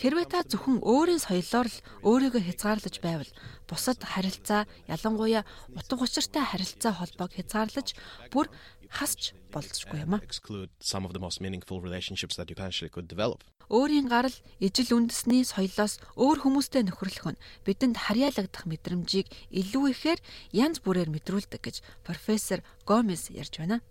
[0.00, 3.32] Хэрвээ та зөвхөн өөрийн соёлоор л өөрийгөө хязгаарлаж байвал
[3.68, 5.42] бусад харилцаа ялангуяа
[5.76, 7.88] утга учиртай харилцаа холбоог хязгаарлаж
[8.32, 8.46] бүр
[8.90, 10.22] хасч болзошгүй юм а.
[10.22, 13.42] exclude some of the most meaningful relationships that you potentially could develop.
[13.66, 20.20] Өөрийн гарал ижил үндэсний соёлоос өөр хүмүүстэй нөхөрлөх нь бидэнд харьяалагдах мэдрэмжийг илүү ихээр
[20.54, 23.82] янз бүрээр мэдрүүлдэг гэж профессор Гомес ярьж байна.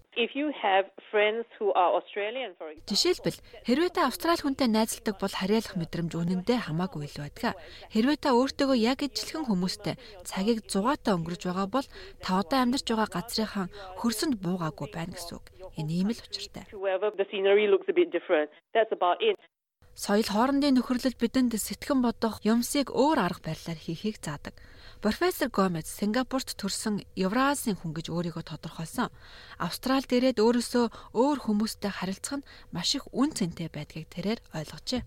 [2.87, 7.59] Жишээлбэл хэрвээ та австрали хүнтэй найзалдаг бол харьяалах мэдрэмж үнэндээ хамаагүй илүү байдаг.
[7.91, 11.87] Хэрвээ та өөртөөгөө яг ижилхэн хүмүүстэй цагийг зугаатай өнгөрөж байгаа бол
[12.23, 13.67] та одоо амьдарч байгаа газрынхаа
[13.99, 15.51] хөрсөнд буугаагүй байна гэсэн үг.
[15.75, 16.63] Энэ ийм л учиртай.
[16.71, 19.35] whoever the scenery looks a bit different, that's about it.
[19.95, 24.55] Соёл хоорондын нөхөрлөл бидэнд сэтгэн бодох юмсыг өөр арга барилаар хийхийг заадаг.
[25.01, 29.11] Профессор Гомес Сингапурт төрсэн Евразийн хүн гэж өөрийгөө тодорхойлсон.
[29.59, 35.03] Австралид ирээд өөрөөсөө өөр хүмүүстэй харилцах нь маш их үн цэнтэй байдгийг тэрээр ойлгожээ.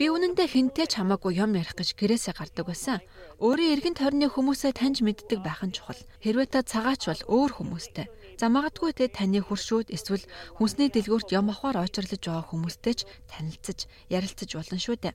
[0.00, 2.98] Би үнэндээ хинтээ ч хамаагүй юм ярих гэж гэрээсээ гардаг байсан.
[3.38, 6.00] Өөрийн эргэн тойрны хүмүүсээ таньж мэддэг байх нь чухал.
[6.24, 8.06] Хэрвээ та цагаач бол өөр хүмүүстэй.
[8.40, 10.24] За магадгүй те таны хуршүүд эсвэл
[10.56, 15.14] хүнсний дэлгүүрт юм авахар очирлож байгаа хүмүүстэй ч танилцж, ярилцаж болно шүү дээ.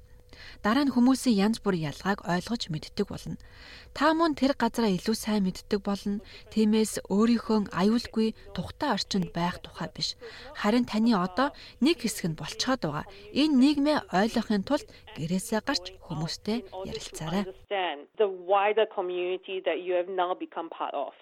[0.64, 3.38] Дараа нь хүмүүсийн янз бүрийн ялгааг ойлгож мэддэг болно.
[3.94, 6.20] Та мөн тэр газараа илүү сайн мэддэг болно.
[6.54, 10.18] Тиймээс өөрийнхөө аюулгүй тухтай орчинд байх тухай биш.
[10.58, 13.06] Харин таны одоо нэг хэсэг нь болцоод байгаа.
[13.32, 17.44] Энэ нийгмээ ойлгохын тулд гэрээсээ гарч хүмүүстэй ярилцаарай.
[18.22, 21.14] The wider community that you have now become part of.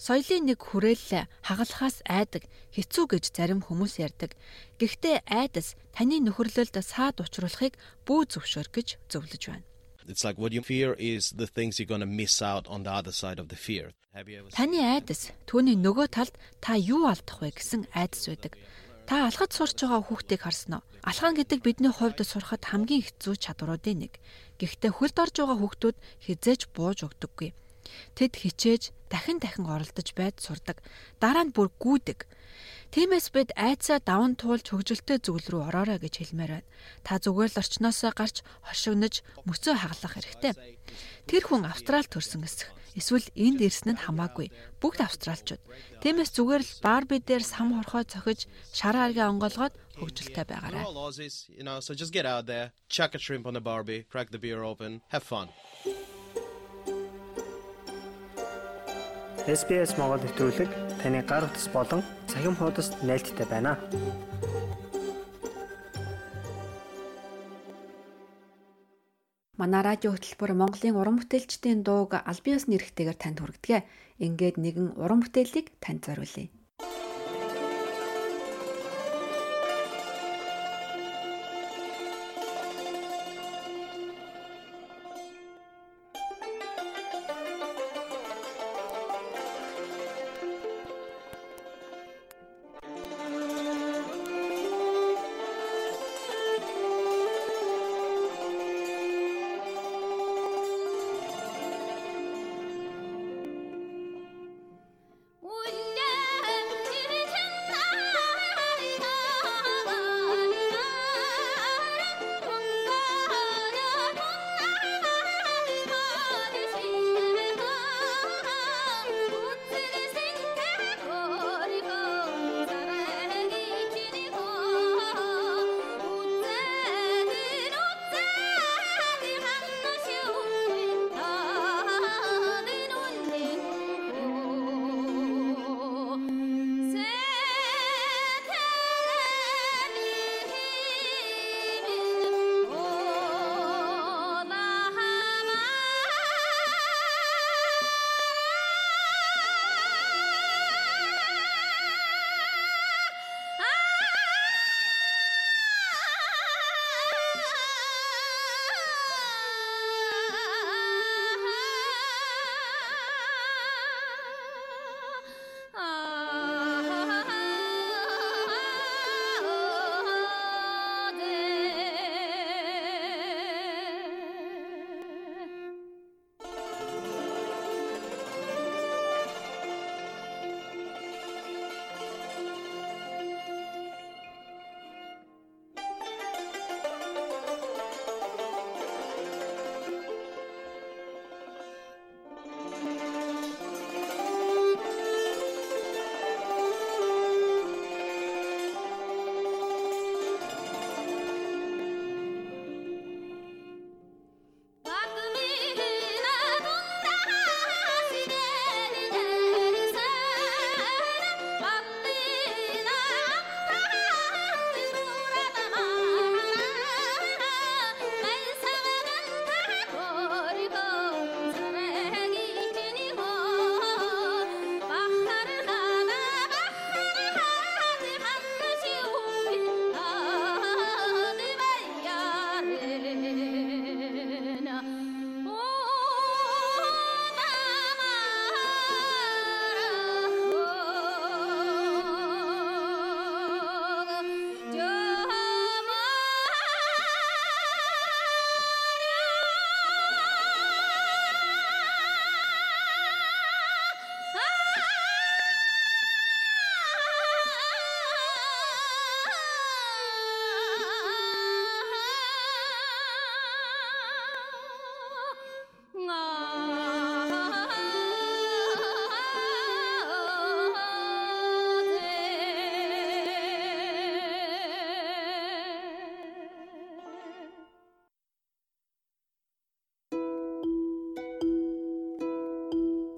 [0.00, 4.32] Соёлын нэг хүрээлэл хагалахаас айдаг, хэцүү гэж зарим хүмүүс ярьдаг.
[4.80, 7.76] Гэхдээ айдас таны нөхөрлөлд саад учруулахыг
[8.08, 9.68] бүү зөвшөөр гэж зөвлөж байна.
[10.08, 12.90] It's like what you fear is the things you're going to miss out on the
[12.90, 13.92] other side of the fear.
[14.56, 16.34] Таны айдас түүний нөгөө талд
[16.64, 18.56] та юу алдах вэ гэсэн айдас байдаг.
[19.04, 20.86] Та алхаж сурч байгаа хүүхдийг харсан уу?
[21.04, 24.16] Алхаан гэдэг бидний хувьд сурахад хамгийн хэцүү чадваруудын нэг.
[24.56, 27.52] Гэхдээ хөлд орж байгаа хүүхдүүд хизээж бууж өгдөггүй.
[28.14, 30.78] Тэд хичээж дахин дахин оролдож байд сурдаг.
[31.18, 32.26] Дараа нь бүр гүйдэг.
[32.90, 36.70] Тиймээс бид айцаа даван туулж хөгжилтэй зүйл рүү ороорой гэж хэлмээр байна.
[37.06, 40.52] Та зүгээр л орчноосоо гарч хошигнож мөсөө хаглах хэрэгтэй.
[41.30, 42.74] Тэр хүн Австрал төрсэн эсэх.
[42.98, 44.50] Эсвэл энд ирсэн нь хамаагүй.
[44.82, 45.62] Бүгд австралчууд.
[46.02, 50.82] Тиймээс зүгээр л барби дээр сам хорхоо цохиж шар аргаа онгоолгоод хөгжилтэй байгаарай.
[51.80, 55.02] so just get out there, chuck a shrimp on the barbie, crack the beer open,
[55.14, 55.48] have fun.
[59.48, 60.68] SBS Монгол нэвтрүүлэг
[61.00, 63.80] таны гар утас болон цахим хуудасд нийлдэхтэй байна.
[69.56, 73.88] Манай радио хөтөлбөр Монголын уран бүтээлчдийн дууг албан ёсны эрхтэйгээр танд хүргэдэг.
[74.20, 76.52] Ингээд нэгэн уран бүтээлийг танд зориулъя.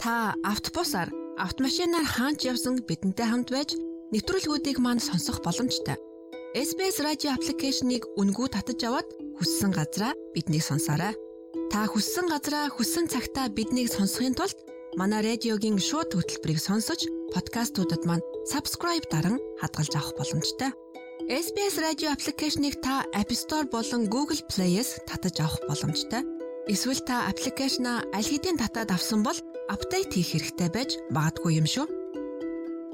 [0.03, 3.79] Та автобусаар, автомашинаар хаач явсан бидэнтэй хамт байж
[4.11, 5.95] нэвтрүүлгүүдийг манд сонсох боломжтой.
[6.59, 9.07] SBS радио аппликейшнийг үнгүй татаж аваад
[9.38, 11.15] хүссэн газараа биднийг сонсоорой.
[11.71, 14.59] Та хүссэн газараа хүссэн цагтаа биднийг сонсохын тулд
[14.99, 20.75] манай радиогийн шууд хөтөлбөрийг сонсож подкастуудад маань subscribe даран хадгалж авах боломжтой.
[21.31, 26.27] SBS радио аппликейшнийг та App Store болон Google Play-с татаж авах боломжтой.
[26.67, 31.87] Эсвэл та аппликейшнаа аль хэдийн татаад авсан бол апдейт хийх хэрэгтэй байж магадгүй юм шүү.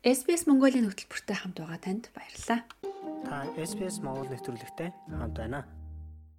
[0.04, 2.68] SBS Mongolia хөтөлбөртэй хамт байгаа танд баярлалаа.
[3.24, 5.64] Та SBS Монгол нэвтрүүлэгтэй хамт байна.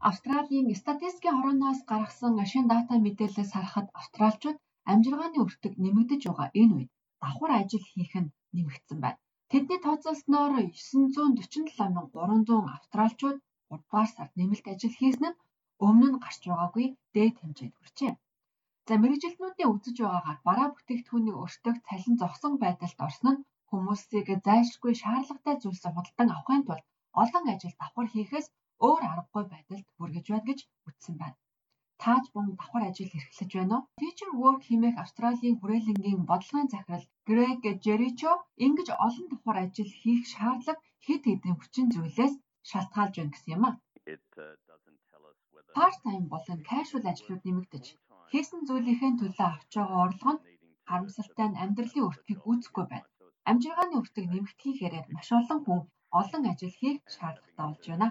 [0.08, 4.58] Австралийн статистикийн хорооноос гаргасан ашин дата мэдээлэлээс харахад австралчууд
[4.92, 6.90] амжиргааны өртөг нэмэгдэж байгаа энэ үед
[7.22, 9.20] давхар ажил хийх нь нэмэгдсэн байна.
[9.50, 13.38] Тэдний тооцоолсноор 947,300 австралчууд
[13.70, 15.38] 3 дугаар сард нэмэлт ажил хийсэн нь
[15.86, 18.12] өмнө нь гарч байгаагүй дээд хэмжээнд хүрчээ.
[18.88, 25.54] За мэрэгжилтнүүдийн үзэж байгаагаар бараа бүтээгдэхүүний өртөг цалин зогсон байдалд орсон нь хүмүүсийг зайлшгүй шаардлагатай
[25.62, 26.86] зүйлсээ худалдан авахын тулд
[27.22, 28.46] олон ажил давхар хийхээс
[28.86, 31.38] өөр аргагүй байдалд хүргэж байна гэж үзсэн байна.
[32.02, 33.86] Тааж бун давхар ажил эрхлэж байна уу?
[34.00, 38.32] Teacher Work хэмээх Австралийн хүрээлэнгийн бодлогын захирал Грег Жеричо
[38.66, 42.34] ингэж олон давхар ажил хийх шаардлага хэд хэдэн хүчин зүйлээс
[42.70, 43.70] шалтгаалж байна гэсэн юм а.
[45.76, 47.84] Part-time болон casual ажлууд нэмэгдэж
[48.30, 50.42] хийсэн зүйлийнхээ төлөө авч байгаа орлого нь
[50.88, 53.08] харамсалтай нь амьдралын өртгийг үүсэхгүй байна.
[53.50, 55.80] Амжиргааны өртөг нэмэгдэхийхээр маш олон хүн
[56.20, 58.08] олон ажил хийх шаардлагатай болж байна.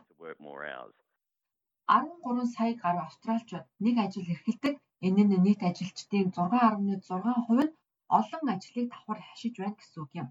[1.88, 4.76] 13 сая гаруй австралчууд нэг ажил эрхэлдэг.
[5.08, 7.76] Энэ нь нийт ажилчдын 6.6% нь
[8.20, 10.28] олон ажлыг давхар хашиж байна гэсэн үг юм.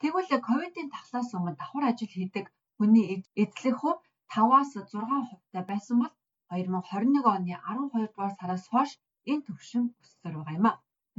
[0.00, 2.46] Тэгвэл ковидын тахлаас өмнө давхар ажил хийдэг
[2.76, 3.06] хүний
[3.42, 4.00] эзлэх хувь
[4.32, 6.14] 5-аас 6% байсан бол
[6.50, 8.90] 2021 оны 12 дугаар сараас хойш
[9.30, 10.72] энэ төвшин өссөөр байгаа юм а.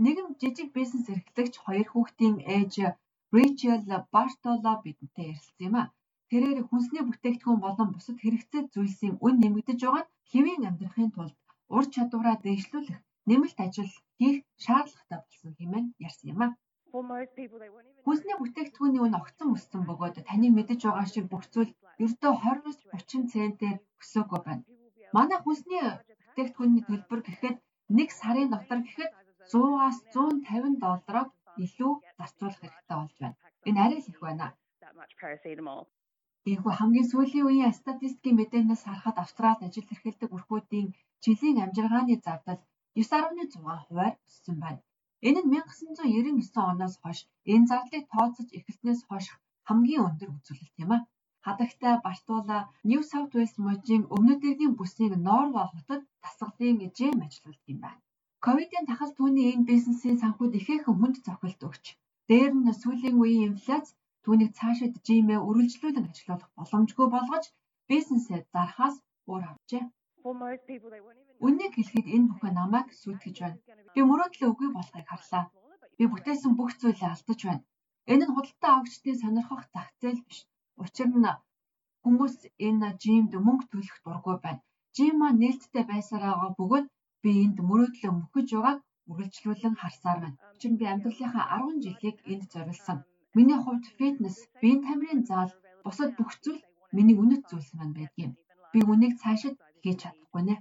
[0.03, 2.73] Нэгэн жижиг бизнес эрхлэгч хоёр хүүхдийн ээж
[3.35, 5.91] Рэйчел Бартоло бидэнтэй ярилцсан юм а.
[6.29, 11.35] Тэрээр хүнсний бүтээгдэхүүн болон бусад хэрэгцээ зүйлсийн үн нэмэгдэж байгаа нь хэвийн амьдрахын тулд
[11.75, 12.99] ур чадвараа дэвшлүүлэх
[13.29, 16.47] нэмэлт ажил хийх шаардлагатай болсон хэмээн ярьсан юм а.
[18.05, 21.71] Хүнсний бүтээгдэхүүний үн огцон өссөн бөгөөд таны мэдэж байгаа шиг бүх зүйл
[22.03, 24.63] ердөө 20-30 центээр өсөөгүй байна.
[25.15, 25.83] Манай хүнсний
[26.27, 27.57] бүтээгдэхүүний төлбөр гэхэд
[27.97, 29.11] нэг сарын дотор гэхэд
[29.51, 31.27] 100-аас 150 доллараар
[31.65, 33.37] илүү зарцуулах хэрэгтэй болж байна.
[33.69, 34.47] Энэ арай л их байна.
[36.51, 40.87] Ийхүү хамгийн сүүлийн үеийн статистикийн мэдээнээс харахад Австралид ажил эрхэлдэг өрхүүдийн
[41.23, 42.59] жилийн амжиргааны зардал
[42.95, 44.81] 9.6%-аар өссөн байна.
[45.27, 47.19] Энэ нь 1999 оноос хойш
[47.53, 49.27] энэ зардлыг тооцож эхэлснээс хойш
[49.67, 50.99] хамгийн өндөр үзүүлэлт юм а.
[51.45, 57.79] Хадагтай Бартула Нью Саут Уэльс мужийн өмнөд иргэний бүсийг Норва хотод дасгалын жим ажиллаулдаг юм
[57.85, 58.01] байна.
[58.45, 61.85] Ковидын тахал түүний энэ бизнесийн санхуд ихээхэн хүнд цохилт өгч,
[62.29, 63.87] дээр нь сүүлийн үеийн инфляц
[64.23, 67.45] түүнийг цаашид жимээ үргэлжлүүлэн ажиллах боломжгүй болгож
[67.89, 68.95] бизнесээ зархаас
[69.31, 69.83] өөр авчээ.
[71.45, 73.59] Үннийг хэлэхэд энэ бүхэн намайг сүйтгэж байна.
[73.93, 75.45] Би мөрөөдлөө үгүй болохыг харлаа.
[75.97, 77.63] Би бүтээсэн бүх зүйлээ алдаж байна.
[78.11, 80.39] Энэ нь худалдаа авагчдын сонирхох зах зээл биш.
[80.83, 81.29] Учир нь
[82.03, 82.35] хүмүүс
[82.67, 84.61] энэ жимд мөнгө төлөх дургүй байна.
[84.95, 86.85] Жим маань нээлттэй байсараа бөгөөд
[87.21, 90.39] би энд мөрөөдлөө мөхөж байгааг үргэлжлүүлэн харсаар байна.
[90.55, 92.97] Учир нь би амьдралынхаа 10 жилийг энд зориулсан.
[93.35, 95.51] Миний хувьд фитнес, биеийн тамирын зал,
[95.83, 96.61] бусад бүх зүйл
[96.95, 98.33] миний үнэт зүйлс маань байдгийн.
[98.71, 100.55] Би үнийг цаашид хийж чадахгүй нэ.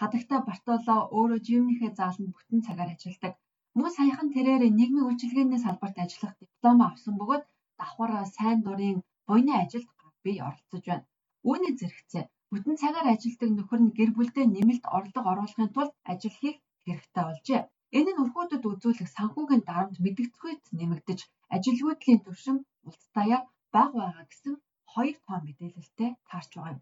[0.00, 3.34] Хадагта Бартоло өөрөө жимнийхээ зааланд бүтэн цагаар ажилладаг.
[3.76, 7.44] Мөн саяхан тэрээр нийгмийн үйлчилгээний салбарт ажиллах диплом авсан бөгөөд
[7.80, 8.98] давхар сайн дурын
[9.28, 9.88] буйны ажилд
[10.24, 11.06] бие оролцож байна.
[11.48, 16.56] Үүний зэрэгцээ бүтэн цагаар ажилладаг нөхөр нь гэр бүлдээ нэмэлт орлого оруулахын тулд ажил хийх
[16.84, 17.60] хэрэгтэй болжээ.
[17.98, 21.20] Энэ нь өрхүүдэд үзүүлэх санхүүгийн дарамт мэдгэцгүйт нэмэгдэж
[21.54, 22.56] ажилгүйдлийн түвшин
[22.88, 23.40] улсдаяа
[23.74, 24.54] бага байгаа гэсэн
[24.92, 26.80] хоёр тоо мэдээлэлтэй таарч байгаа юм.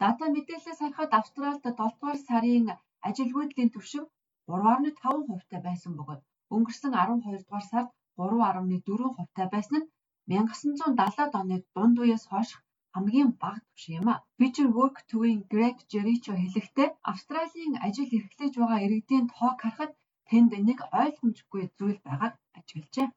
[0.00, 2.66] Дата мэдээлэлээс харахад Австралид 7 дугаар сарын
[3.08, 4.04] ажилгүйдлийн түвшин
[4.50, 6.20] 3.5% таа байсан бөгөөд
[6.54, 7.88] өнгөрсөн 12 дугаар сард
[8.18, 9.88] 3.4% таа байсан нь
[10.30, 12.50] 1970-ад оны дунд үеэс хойш
[12.94, 14.22] хамгийн бага түвшин юм а.
[14.38, 19.92] Future Work төвийн Greg Jericho хэлэхдээ Австралийн ажил эрхлэж байгаа иргэдийн тоог харахад
[20.28, 23.08] тэнд нэг ойлгомжгүй зүйл байгааг ажиглажээ.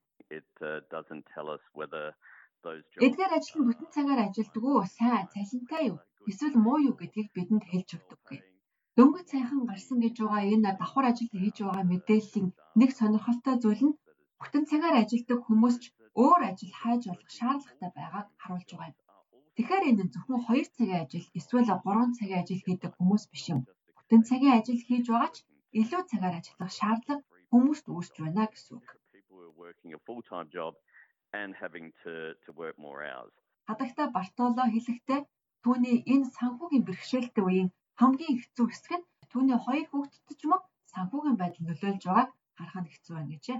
[3.06, 5.98] Эдгээр ажил нь бүтэн цагаар ажилдаг уу, сайн, цалинтай юу,
[6.30, 8.40] эсвэл муу юу гэдгийг бидэнд хэлж өгдөггүй.
[8.98, 12.48] Дөнгөж сайхан гарсан гэж байгаа энэ давхар ажилд хийж байгаа мэдээллийн
[12.80, 13.98] нэг сонирхолтой зүйл нь
[14.40, 15.84] бүтэн цагаар ажилладаг хүмүүс ч
[16.24, 18.98] өөр ажил хайж болох шаардлагатай байгааг харуулж байгаа юм.
[19.58, 23.62] Тэгэхээр энэ зөвхөн 2 цагийн ажил эсвэл 3 цагийн ажил хийдэг хүмүүс биш юм.
[23.98, 25.38] Бүтэн цагийн ажил хийж байгаа ч
[25.82, 28.88] илүү цагаар ажиллах шаардлага хүмүүст үүсч байна гэсэн үг.
[33.68, 35.22] Хадагта Бартоло хэлэхдээ
[35.64, 40.62] түүний энэ санхүүгийн бэрхшээлтэй үеийн хамгийн хэцүү хэсэг нь түүний хоёр хүүхэдтэй ч мөн
[40.94, 43.60] санхүүгийн байдал нөлөөлж байгааг харах нь хэцүү байна гэжээ.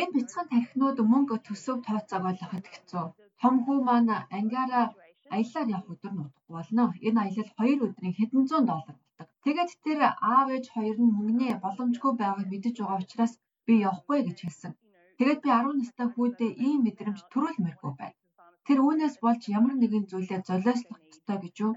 [0.00, 3.04] Энэ бяцхан тархинууд мөнгө төсөв тооцоог ойлгоход хэцүү.
[3.40, 4.86] Том хүү маань ангиараа
[5.34, 6.84] аяллаар явах өдөр нь удахгүй болно.
[7.06, 9.28] Энэ аялал 2 өдрийн хэдэн зуун доллар болдог.
[9.44, 9.98] Тэгээд тэр
[10.32, 13.32] аав ээж хоёр нь мөнгөний боломжгүй байгааг мэдэж байгаа учраас
[13.66, 14.72] би явахгүй гэж хэлсэн.
[15.18, 18.18] Тэгээд би 10 настай хүүдээ ийм мэдрэмж төрүүлмээргүй байна.
[18.66, 21.72] Тэр үүнээс болж ямар нэгэн зүйлээ золиослох ёстой гэж юу?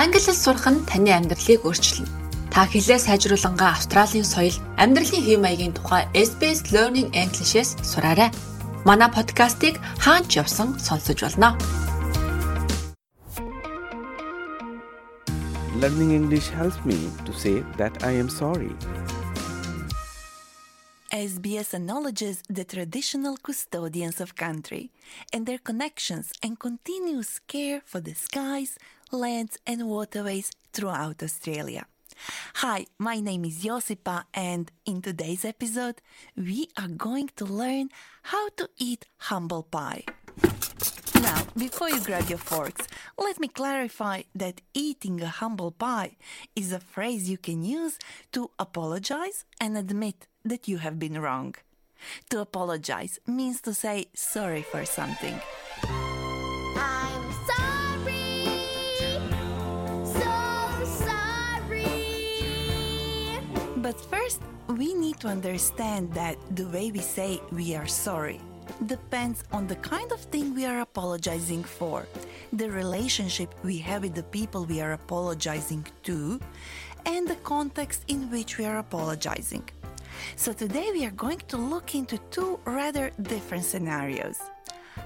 [0.00, 2.25] Англи хэл сурах нь таны амьдралыг өөрчилнө.
[2.51, 8.29] Та хэлээ сайжруулангаа Австралийн соёл, амьдралын хэв маягийн тухай SBS Learning English-с сураарай.
[8.83, 11.55] Манай подкастыг хаач явсан сонсож болно.
[15.81, 18.75] Learning English helps me to say that I am sorry.
[21.11, 24.91] SBS acknowledges the traditional custodians of country
[25.33, 28.77] and their connections and continuous care for the skies,
[29.11, 31.85] lands, and waterways throughout Australia.
[32.56, 36.00] Hi, my name is Josipa, and in today's episode,
[36.36, 37.90] we are going to learn
[38.22, 40.04] how to eat humble pie.
[41.20, 42.86] Now, before you grab your forks,
[43.18, 46.16] let me clarify that eating a humble pie
[46.54, 47.98] is a phrase you can use
[48.32, 51.54] to apologize and admit that you have been wrong.
[52.30, 55.40] To apologize means to say sorry for something.
[63.86, 68.40] But first, we need to understand that the way we say we are sorry
[68.86, 72.04] depends on the kind of thing we are apologizing for,
[72.52, 76.40] the relationship we have with the people we are apologizing to,
[77.04, 79.62] and the context in which we are apologizing.
[80.34, 84.40] So today we are going to look into two rather different scenarios.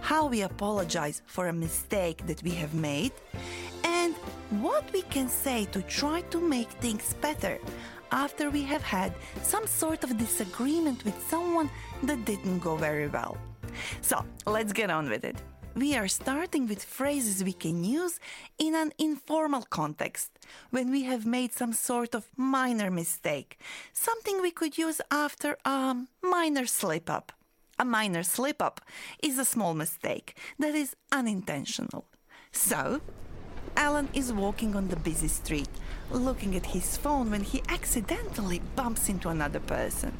[0.01, 3.13] How we apologize for a mistake that we have made
[3.85, 4.15] and
[4.65, 7.59] what we can say to try to make things better
[8.13, 11.71] after we have had some sort of disagreement with someone
[12.03, 13.37] that didn't go very well.
[14.01, 15.37] So let's get on with it.
[15.75, 18.19] We are starting with phrases we can use
[18.59, 20.31] in an informal context
[20.71, 23.59] when we have made some sort of minor mistake,
[23.93, 27.33] something we could use after a minor slip up.
[27.79, 28.81] A minor slip up
[29.23, 32.05] is a small mistake that is unintentional.
[32.51, 33.01] So,
[33.77, 35.69] Alan is walking on the busy street,
[36.11, 40.13] looking at his phone when he accidentally bumps into another person.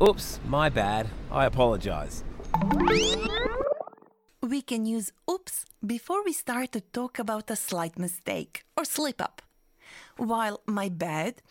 [0.00, 1.08] Oops, my bad.
[1.30, 2.24] I apologize.
[4.40, 9.20] We can use oops before we start to talk about a slight mistake or slip
[9.20, 9.42] up.
[10.16, 11.42] While my bad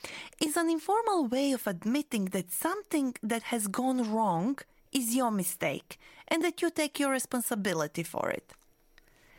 [0.42, 4.58] is an informal way of admitting that something that has gone wrong
[4.92, 8.54] is your mistake and that you take your responsibility for it.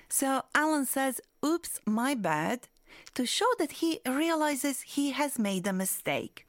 [0.09, 2.69] So Alan says, oops, my bad,
[3.14, 6.47] to show that he realizes he has made a mistake.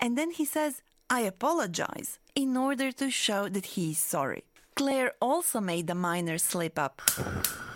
[0.00, 4.44] And then he says, I apologize, in order to show that he is sorry.
[4.74, 7.00] Claire also made a minor slip up.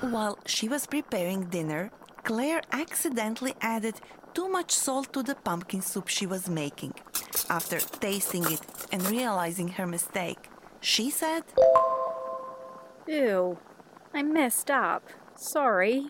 [0.01, 1.91] While she was preparing dinner,
[2.23, 3.97] Claire accidentally added
[4.35, 6.95] too much salt to the pumpkin soup she was making.
[7.51, 8.61] After tasting it
[8.93, 10.49] and realizing her mistake,
[10.81, 11.43] she said,
[13.07, 13.59] Ew,
[14.15, 15.03] I messed up.
[15.37, 16.07] Sorry.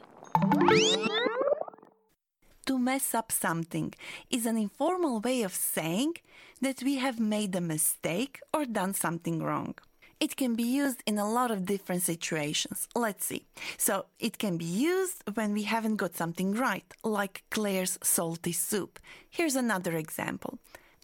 [2.67, 3.93] To mess up something
[4.31, 6.15] is an informal way of saying
[6.61, 9.75] that we have made a mistake or done something wrong.
[10.21, 12.87] It can be used in a lot of different situations.
[12.95, 13.47] Let's see.
[13.77, 19.01] So, it can be used when we haven't got something right, like Claire's salty soup.
[19.29, 20.61] Here's another example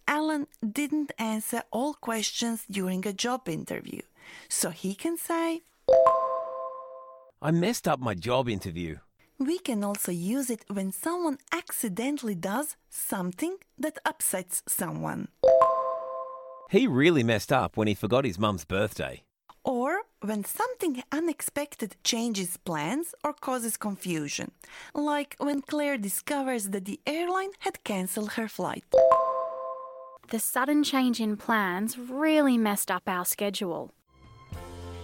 [0.07, 4.03] Alan didn't answer all questions during a job interview.
[4.49, 5.63] So, he can say,
[7.43, 8.99] I messed up my job interview.
[9.41, 15.29] We can also use it when someone accidentally does something that upsets someone.
[16.71, 19.23] He really messed up when he forgot his mum's birthday.
[19.63, 24.51] Or when something unexpected changes plans or causes confusion,
[24.93, 28.85] like when Claire discovers that the airline had cancelled her flight.
[30.31, 33.93] The sudden change in plans really messed up our schedule.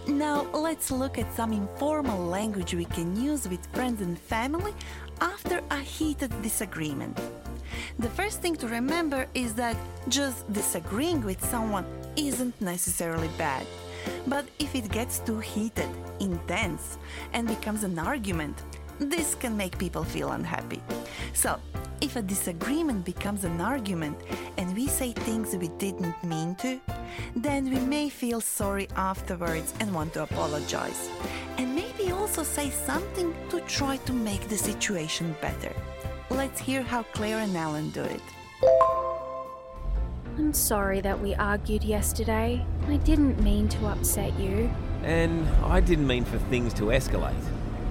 [0.07, 4.75] Now, let's look at some informal language we can use with friends and family
[5.21, 7.19] after a heated disagreement.
[7.99, 9.77] The first thing to remember is that
[10.09, 11.87] just disagreeing with someone
[12.17, 13.67] isn't necessarily bad.
[14.27, 15.89] But if it gets too heated,
[16.21, 16.99] intense,
[17.33, 18.63] and becomes an argument,
[18.99, 20.83] this can make people feel unhappy.
[21.33, 21.59] So,
[22.05, 24.19] if a disagreement becomes an argument
[24.59, 26.79] and we say things we didn't mean to,
[27.35, 31.09] then we may feel sorry afterwards and want to apologize.
[31.57, 35.73] And maybe also say something to try to make the situation better.
[36.29, 38.21] Let's hear how Claire and Alan do it.
[40.37, 42.67] I'm sorry that we argued yesterday.
[42.87, 44.71] I didn't mean to upset you.
[45.03, 47.45] And I didn't mean for things to escalate.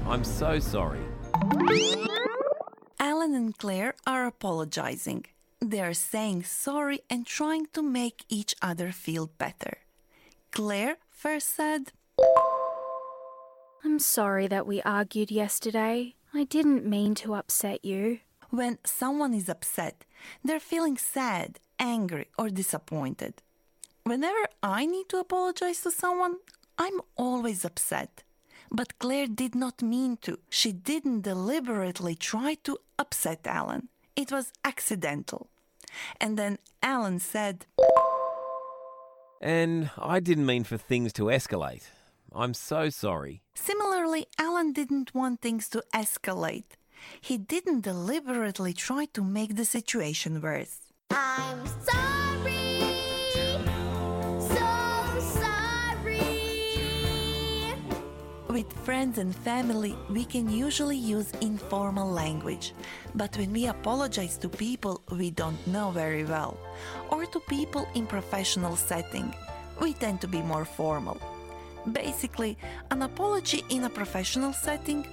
[0.06, 1.02] I'm so sorry.
[3.04, 5.26] Alan and Claire are apologizing.
[5.60, 9.80] They are saying sorry and trying to make each other feel better.
[10.52, 11.92] Claire first said,
[13.84, 16.16] I'm sorry that we argued yesterday.
[16.34, 18.20] I didn't mean to upset you.
[18.52, 20.06] When someone is upset,
[20.42, 23.34] they're feeling sad, angry, or disappointed.
[24.06, 26.38] Whenever I need to apologize to someone,
[26.78, 28.24] I'm always upset.
[28.72, 30.40] But Claire did not mean to.
[30.50, 33.90] She didn't deliberately try to upset Alan.
[34.16, 35.50] It was accidental.
[36.20, 37.66] And then Alan said,
[39.42, 41.84] And I didn't mean for things to escalate.
[42.36, 43.42] I'm so sorry.
[43.54, 46.78] Similarly, Alan didn't want things to escalate.
[47.22, 50.80] He didn't deliberately try to make the situation worse.
[51.12, 52.13] I'm sorry.
[58.54, 62.74] With friends and family, we can usually use informal language.
[63.16, 66.60] But when we apologize to people we don't know very well,
[67.10, 69.34] or to people in professional setting,
[69.82, 71.18] we tend to be more formal.
[71.94, 72.56] Basically,
[72.92, 75.04] an apology in a professional setting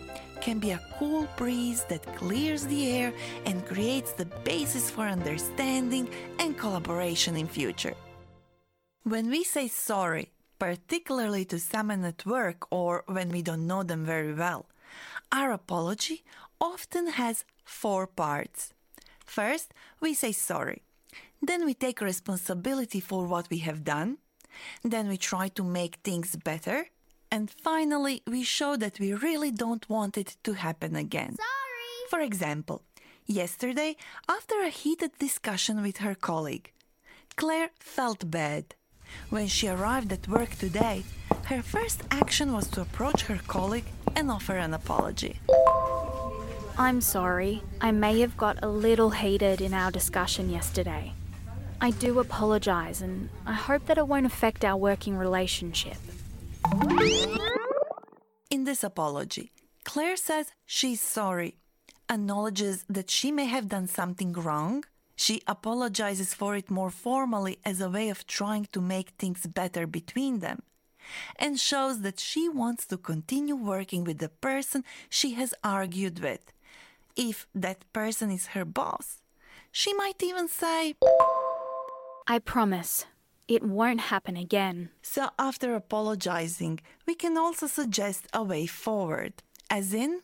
[0.42, 3.10] can be a cool breeze that clears the air
[3.46, 6.10] and creates the basis for understanding
[6.40, 7.94] and collaboration in future.
[9.04, 10.28] When we say sorry,
[10.60, 14.66] particularly to someone at work or when we don't know them very well,
[15.32, 16.22] our apology
[16.60, 18.74] often has four parts.
[19.24, 20.82] First, we say sorry.
[21.42, 24.18] Then we take responsibility for what we have done.
[24.84, 26.86] Then we try to make things better.
[27.32, 31.36] And finally, we show that we really don't want it to happen again.
[31.36, 32.08] Sorry.
[32.10, 32.82] For example,
[33.26, 33.96] yesterday,
[34.28, 36.72] after a heated discussion with her colleague,
[37.36, 38.74] Claire felt bad.
[39.28, 41.04] When she arrived at work today,
[41.44, 43.86] her first action was to approach her colleague
[44.16, 45.40] and offer an apology.
[46.78, 47.62] I'm sorry.
[47.80, 51.12] I may have got a little heated in our discussion yesterday.
[51.80, 55.96] I do apologise and I hope that it won't affect our working relationship.
[58.50, 59.52] In this apology,
[59.84, 61.56] Claire says she's sorry,
[62.10, 64.84] acknowledges that she may have done something wrong.
[65.24, 69.86] She apologizes for it more formally as a way of trying to make things better
[69.86, 70.62] between them,
[71.36, 76.40] and shows that she wants to continue working with the person she has argued with.
[77.16, 79.20] If that person is her boss,
[79.70, 80.94] she might even say,
[82.26, 83.04] I promise
[83.46, 84.88] it won't happen again.
[85.02, 89.34] So, after apologizing, we can also suggest a way forward,
[89.68, 90.22] as in,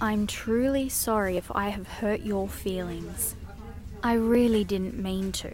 [0.00, 3.34] I'm truly sorry if I have hurt your feelings.
[4.02, 5.50] I really didn't mean to.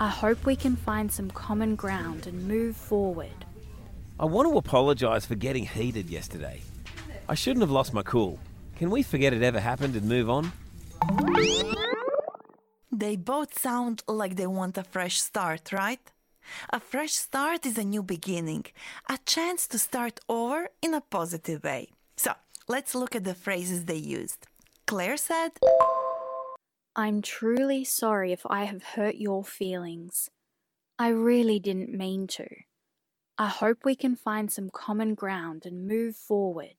[0.00, 3.44] I hope we can find some common ground and move forward.
[4.18, 6.62] I want to apologise for getting heated yesterday.
[7.28, 8.38] I shouldn't have lost my cool.
[8.76, 10.50] Can we forget it ever happened and move on?
[12.90, 16.00] They both sound like they want a fresh start, right?
[16.70, 18.64] A fresh start is a new beginning,
[19.10, 21.90] a chance to start over in a positive way.
[22.68, 24.46] Let's look at the phrases they used.
[24.86, 25.52] Claire said,
[26.94, 30.30] I'm truly sorry if I have hurt your feelings.
[30.98, 32.46] I really didn't mean to.
[33.36, 36.76] I hope we can find some common ground and move forward.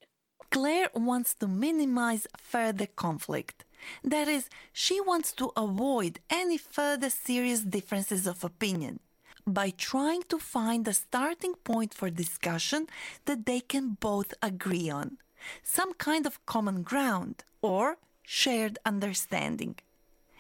[0.52, 3.66] Claire wants to minimize further conflict.
[4.04, 9.00] That is, she wants to avoid any further serious differences of opinion
[9.46, 12.88] by trying to find a starting point for discussion
[13.26, 15.18] that they can both agree on,
[15.64, 19.76] some kind of common ground or shared understanding.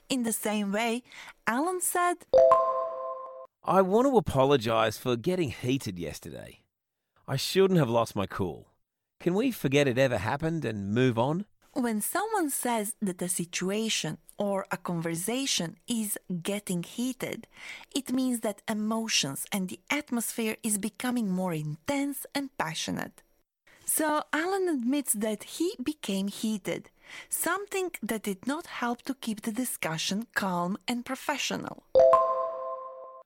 [0.10, 1.04] In the same way,
[1.47, 2.18] Alan said,
[3.64, 6.62] I want to apologise for getting heated yesterday.
[7.28, 8.68] I shouldn't have lost my cool.
[9.20, 11.45] Can we forget it ever happened and move on?
[11.72, 17.47] When someone says that a situation or a conversation is getting heated,
[17.95, 23.24] it means that emotions and the atmosphere is becoming more intense and passionate.
[23.95, 26.89] So Alan admits that he became heated,
[27.29, 31.83] something that did not help to keep the discussion calm and professional.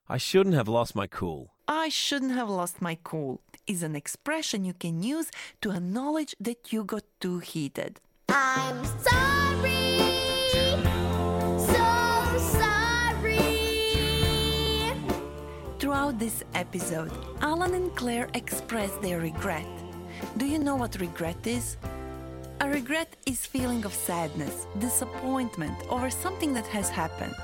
[0.10, 1.54] I shouldn't have lost my cool.
[1.70, 6.74] I shouldn't have lost my cool is an expression you can use to acknowledge that
[6.74, 8.02] you got too heated.
[8.28, 10.12] I'm sorry.
[11.72, 11.88] So
[12.60, 13.40] sorry.
[15.80, 19.66] Throughout this episode, Alan and Claire express their regret.
[20.38, 21.78] Do you know what regret is?
[22.62, 27.36] A regret is feeling of sadness, disappointment over something that has happened.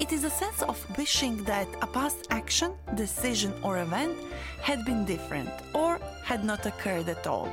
[0.00, 4.16] It is a sense of wishing that a past action, decision, or event
[4.60, 7.48] had been different or had not occurred at all.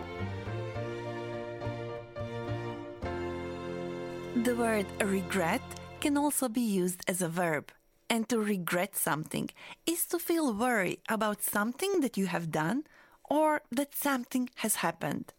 [4.43, 5.61] The word regret
[5.99, 7.71] can also be used as a verb.
[8.09, 9.49] And to regret something
[9.85, 12.85] is to feel worry about something that you have done
[13.29, 15.33] or that something has happened.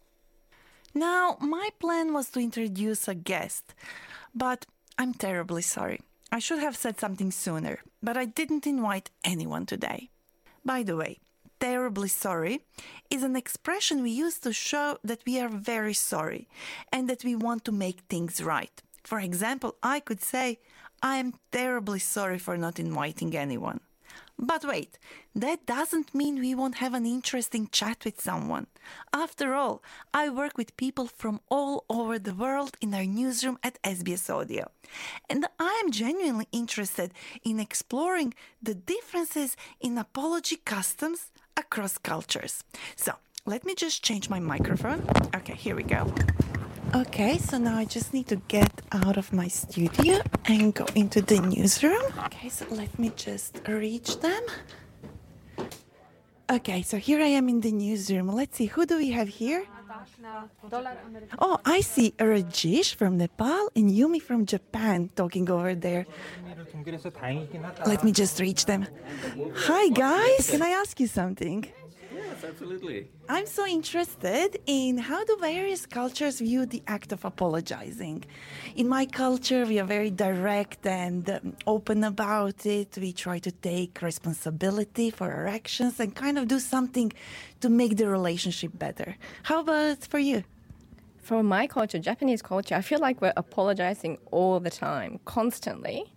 [0.93, 3.73] Now, my plan was to introduce a guest,
[4.35, 4.65] but
[4.97, 6.01] I'm terribly sorry.
[6.31, 10.09] I should have said something sooner, but I didn't invite anyone today.
[10.63, 11.19] By the way,
[11.59, 12.61] terribly sorry
[13.09, 16.47] is an expression we use to show that we are very sorry
[16.91, 18.81] and that we want to make things right.
[19.03, 20.59] For example, I could say,
[21.01, 23.79] I am terribly sorry for not inviting anyone.
[24.43, 24.97] But wait,
[25.35, 28.65] that doesn't mean we won't have an interesting chat with someone.
[29.13, 29.83] After all,
[30.15, 34.71] I work with people from all over the world in our newsroom at SBS Audio.
[35.29, 37.13] And I am genuinely interested
[37.43, 42.63] in exploring the differences in apology customs across cultures.
[42.95, 43.13] So,
[43.45, 45.07] let me just change my microphone.
[45.35, 46.11] Okay, here we go.
[46.93, 51.21] Okay, so now I just need to get out of my studio and go into
[51.21, 52.03] the newsroom.
[52.25, 54.43] Okay, so let me just reach them.
[56.51, 58.27] Okay, so here I am in the newsroom.
[58.27, 59.65] Let's see, who do we have here?
[61.39, 66.05] Oh, I see Rajesh from Nepal and Yumi from Japan talking over there.
[67.85, 68.85] Let me just reach them.
[69.55, 70.49] Hi, guys.
[70.49, 71.71] Can I ask you something?
[72.41, 73.07] Yes, absolutely.
[73.29, 78.23] I'm so interested in how do various cultures view the act of apologizing.
[78.75, 82.97] In my culture, we are very direct and um, open about it.
[82.97, 87.13] We try to take responsibility for our actions and kind of do something
[87.59, 89.15] to make the relationship better.
[89.43, 90.43] How about for you?
[91.21, 96.11] For my culture, Japanese culture, I feel like we're apologizing all the time, constantly.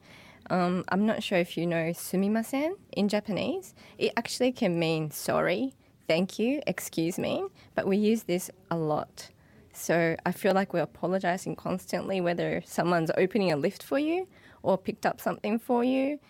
[0.48, 3.74] Um, I'm not sure if you know sumimasen in Japanese.
[3.98, 5.74] It actually can mean sorry,
[6.08, 7.44] thank you, excuse me,
[7.74, 9.30] but we use this a lot.
[9.72, 14.28] So I feel like we're apologizing constantly, whether someone's opening a lift for you
[14.62, 16.20] or picked up something for you.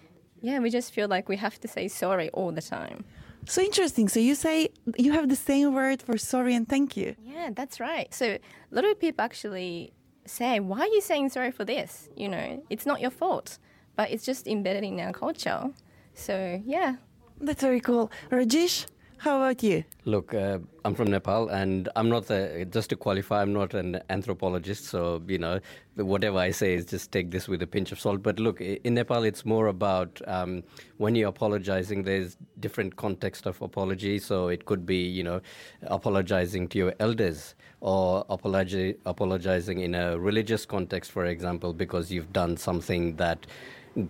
[0.40, 3.04] Yeah, we just feel like we have to say sorry all the time.
[3.46, 4.08] So interesting.
[4.08, 7.14] So you say you have the same word for sorry and thank you.
[7.22, 8.12] Yeah, that's right.
[8.12, 9.92] So a lot of people actually
[10.26, 12.08] say, Why are you saying sorry for this?
[12.16, 13.58] You know, it's not your fault,
[13.96, 15.70] but it's just embedded in our culture.
[16.14, 16.96] So, yeah.
[17.40, 18.10] That's very cool.
[18.30, 18.86] Rajesh,
[19.24, 19.84] how about you?
[20.04, 22.26] Look, uh, I'm from Nepal, and I'm not.
[22.70, 25.60] Just to qualify, I'm not an anthropologist, so you know,
[25.96, 28.22] whatever I say is just take this with a pinch of salt.
[28.22, 30.62] But look, in Nepal, it's more about um,
[30.98, 32.02] when you're apologizing.
[32.02, 35.40] There's different context of apology, so it could be you know,
[35.84, 42.32] apologizing to your elders or apologi- apologizing in a religious context, for example, because you've
[42.34, 43.46] done something that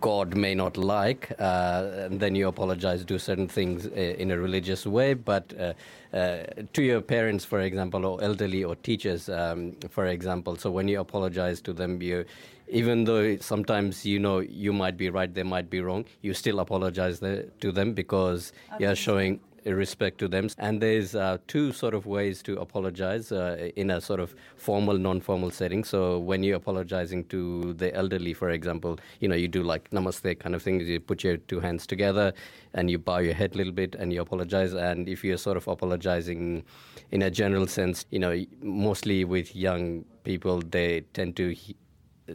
[0.01, 4.39] God may not like, uh, and then you apologize, do certain things uh, in a
[4.39, 5.13] religious way.
[5.13, 10.57] But uh, uh, to your parents, for example, or elderly or teachers, um, for example,
[10.57, 12.25] so when you apologize to them, you,
[12.69, 16.61] even though sometimes you know you might be right, they might be wrong, you still
[16.61, 20.49] apologize to them because you're showing respect to them.
[20.59, 24.99] And there's uh, two sort of ways to apologize uh, in a sort of formal,
[24.99, 25.85] non-formal setting.
[25.85, 30.39] So when you're apologizing to the elderly, for example, you know, you do like namaste
[30.39, 30.81] kind of thing.
[30.81, 32.33] You put your two hands together
[32.75, 34.75] and you bow your head a little bit and you apologize.
[34.75, 36.65] And if you're sort of apologizing
[37.11, 41.77] in a general sense, you know, mostly with young people, they tend to he-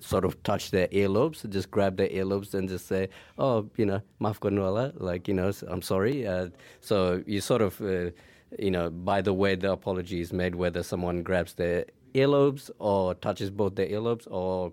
[0.01, 4.01] sort of touch their earlobes, just grab their earlobes and just say, "Oh, you know,
[4.21, 6.27] maaf karnu like you know, I'm sorry.
[6.27, 6.49] Uh,
[6.81, 8.11] so you sort of, uh,
[8.57, 13.15] you know, by the way the apology is made, whether someone grabs their earlobes or
[13.15, 14.71] touches both their earlobes or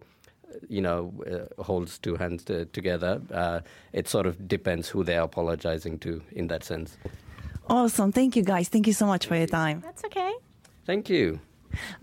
[0.68, 3.60] you know uh, holds two hands to, together uh,
[3.92, 6.96] it sort of depends who they're apologizing to in that sense
[7.68, 8.12] Awesome.
[8.12, 8.68] Thank you, guys.
[8.68, 9.80] Thank you so much for your time.
[9.80, 10.32] That's okay.
[10.84, 11.40] thank you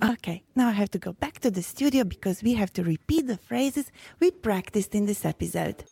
[0.04, 3.28] Okay, now I have to go back to the studio because we have to repeat
[3.28, 5.84] the phrases we practiced in this episode.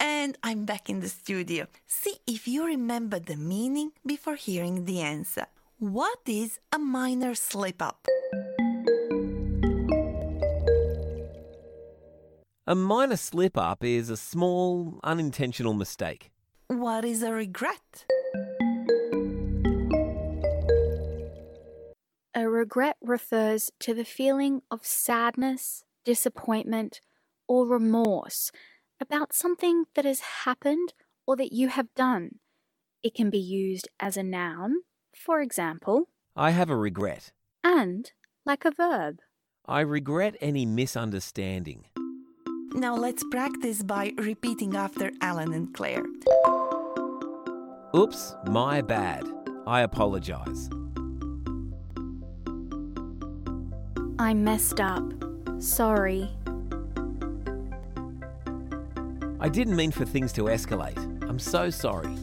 [0.00, 1.66] And I'm back in the studio.
[1.86, 5.46] See if you remember the meaning before hearing the answer.
[5.78, 8.06] What is a minor slip up?
[12.66, 16.32] A minor slip up is a small, unintentional mistake.
[16.66, 18.04] What is a regret?
[22.38, 27.00] A regret refers to the feeling of sadness, disappointment,
[27.48, 28.52] or remorse
[29.00, 30.92] about something that has happened
[31.26, 32.40] or that you have done.
[33.02, 34.82] It can be used as a noun,
[35.14, 37.32] for example, I have a regret.
[37.64, 38.12] and
[38.44, 39.20] like a verb.
[39.66, 41.86] I regret any misunderstanding.
[42.74, 46.04] Now let's practice by repeating after Alan and Claire.
[47.96, 49.24] Oops, my bad.
[49.66, 50.68] I apologise.
[54.18, 55.04] I messed up.
[55.58, 56.30] Sorry.
[59.40, 60.96] I didn't mean for things to escalate.
[61.28, 62.16] I'm so sorry.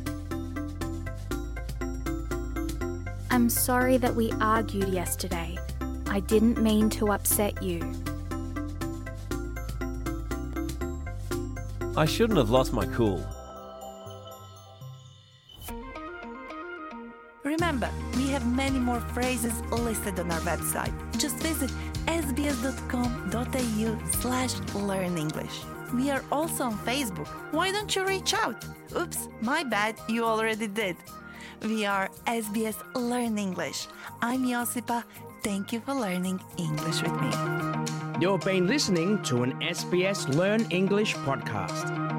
[3.29, 5.55] I'm sorry that we argued yesterday.
[6.07, 7.79] I didn't mean to upset you.
[11.95, 13.23] I shouldn't have lost my cool.
[18.63, 20.93] Many more phrases listed on our website.
[21.23, 21.71] Just visit
[22.21, 23.89] sbs.com.au
[24.21, 25.55] slash learn English.
[25.93, 27.27] We are also on Facebook.
[27.51, 28.65] Why don't you reach out?
[28.97, 30.95] Oops, my bad, you already did.
[31.61, 33.87] We are SBS Learn English.
[34.21, 35.03] I'm Josipa.
[35.43, 37.31] Thank you for learning English with me.
[38.21, 42.12] You've been listening to an SBS Learn English podcast.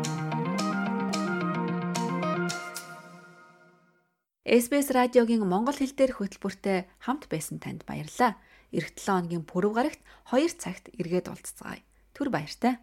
[4.44, 8.36] SBS радиогийн Монгол хэл дээрх хөтөлбөртэй хамт байсан танд баярлалаа.
[8.76, 11.80] Ирэх 7 хоногийн пүрэв гарагт 2 цагт эргээд уулзцагаая.
[12.12, 12.76] Түр баяртай.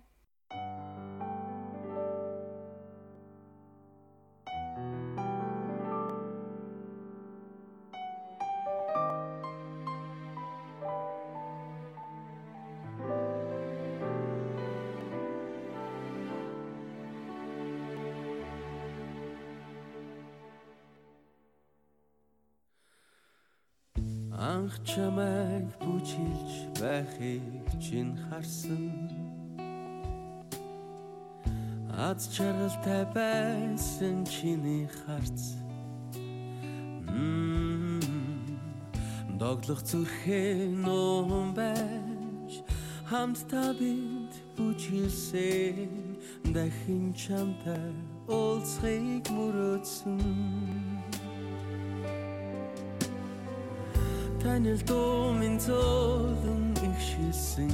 [24.85, 29.09] Чамайг бүжиглж байхыг чинь харсан.
[31.91, 35.61] Аз чаргалтай байсан чиний харц.
[39.41, 42.61] Доглох зүрхээ нуун байж
[43.09, 45.89] хамтдаа бид бүжиглсэн
[46.53, 47.89] дахин чамтай
[48.29, 50.90] уулзахыг мөрөөдсөн
[54.51, 57.71] Танил дуу минь зөөлөн ихшилсэн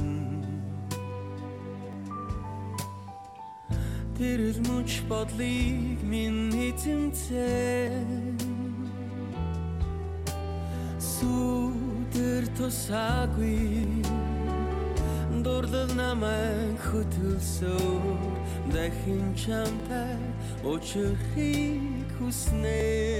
[4.14, 8.38] Тэрэл мөч бодлыг минь эзэмцэн
[11.02, 13.82] Сүдэр тусаагүй
[15.42, 18.38] Дурлал намайг хөтөлсөөр
[18.70, 20.14] Дахин чамтай
[20.62, 23.17] учрахыг хүснэ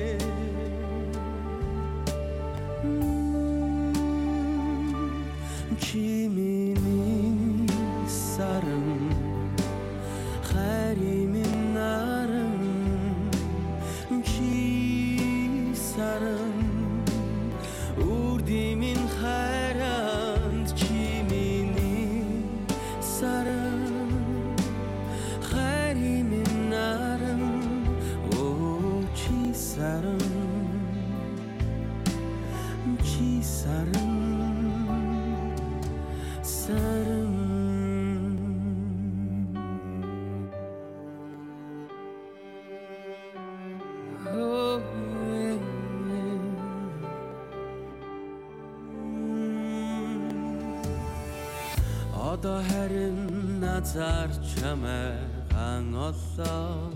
[53.89, 55.53] назар чамайг
[55.97, 56.93] оллоо.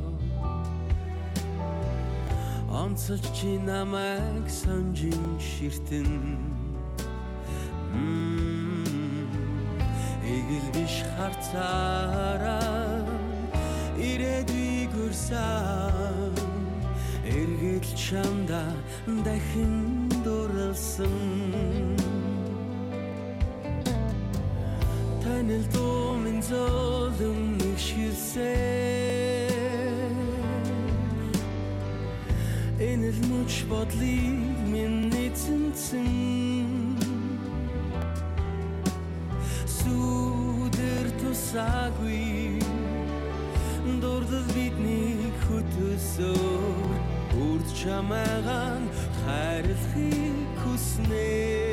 [2.70, 6.11] Онцолж чи намайг сонжин ширтэн.
[7.95, 9.28] Мм,
[10.34, 13.07] Игэл биш харцаараа.
[13.97, 16.34] Ирээдүй гөрсөн
[17.24, 18.64] Эргэл чамда
[19.24, 21.97] дахин дурлсан.
[25.22, 25.64] Танил
[41.53, 42.59] сүдэр тусаагүй
[44.00, 46.96] дурдал бидний хөтөсөөр
[47.46, 48.82] үрд чамайгаан
[49.20, 51.72] хайрлахыг хүснэ